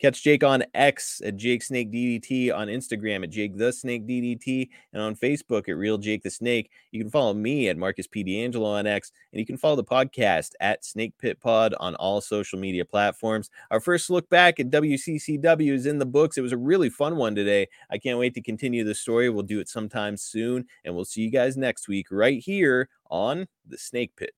[0.04, 4.68] Catch Jake on X at Jake Snake DDT, on Instagram at Jake the Snake DDT,
[4.92, 6.70] and on Facebook at Real Jake the Snake.
[6.92, 8.22] You can follow me at Marcus P.
[8.22, 12.20] D'Angelo on X, and you can follow the podcast at Snake Pit Pod on all
[12.20, 13.50] social media platforms.
[13.72, 16.38] Our first look back at WCCW is in the books.
[16.38, 17.70] It was a really fun one today.
[17.90, 19.30] I can't wait to continue the story.
[19.30, 23.48] We'll do it sometime soon, and we'll see you guys next week right here on
[23.66, 24.32] the Snake Pit.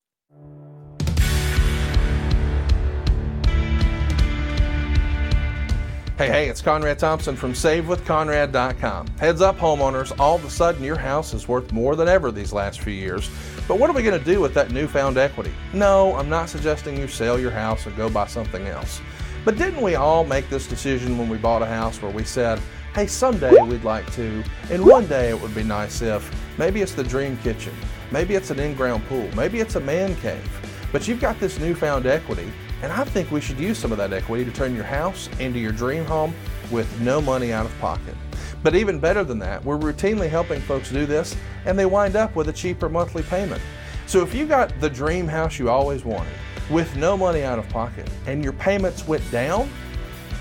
[6.18, 9.06] Hey, hey, it's Conrad Thompson from SaveWithConrad.com.
[9.18, 12.54] Heads up, homeowners, all of a sudden your house is worth more than ever these
[12.54, 13.28] last few years.
[13.68, 15.52] But what are we going to do with that newfound equity?
[15.74, 19.02] No, I'm not suggesting you sell your house and go buy something else.
[19.44, 22.62] But didn't we all make this decision when we bought a house where we said,
[22.94, 26.94] hey, someday we'd like to, and one day it would be nice if, maybe it's
[26.94, 27.74] the dream kitchen,
[28.10, 30.50] maybe it's an in ground pool, maybe it's a man cave.
[30.92, 32.50] But you've got this newfound equity
[32.82, 35.58] and I think we should use some of that equity to turn your house into
[35.58, 36.34] your dream home
[36.70, 38.14] with no money out of pocket.
[38.62, 42.36] But even better than that, we're routinely helping folks do this and they wind up
[42.36, 43.62] with a cheaper monthly payment.
[44.06, 46.32] So if you got the dream house you always wanted
[46.70, 49.70] with no money out of pocket and your payments went down,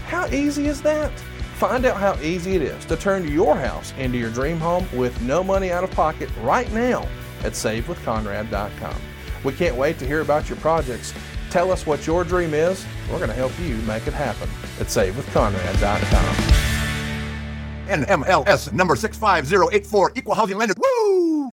[0.08, 1.12] how easy is that?
[1.58, 5.20] Find out how easy it is to turn your house into your dream home with
[5.22, 7.08] no money out of pocket right now
[7.44, 8.96] at SaveWithConrad.com.
[9.44, 11.14] We can't wait to hear about your projects
[11.56, 12.86] Tell us what your dream is.
[13.10, 16.36] We're going to help you make it happen at SaveWithConrad.com.
[17.88, 20.74] NMLS number 65084, Equal Housing Lender.
[20.78, 21.36] Woo!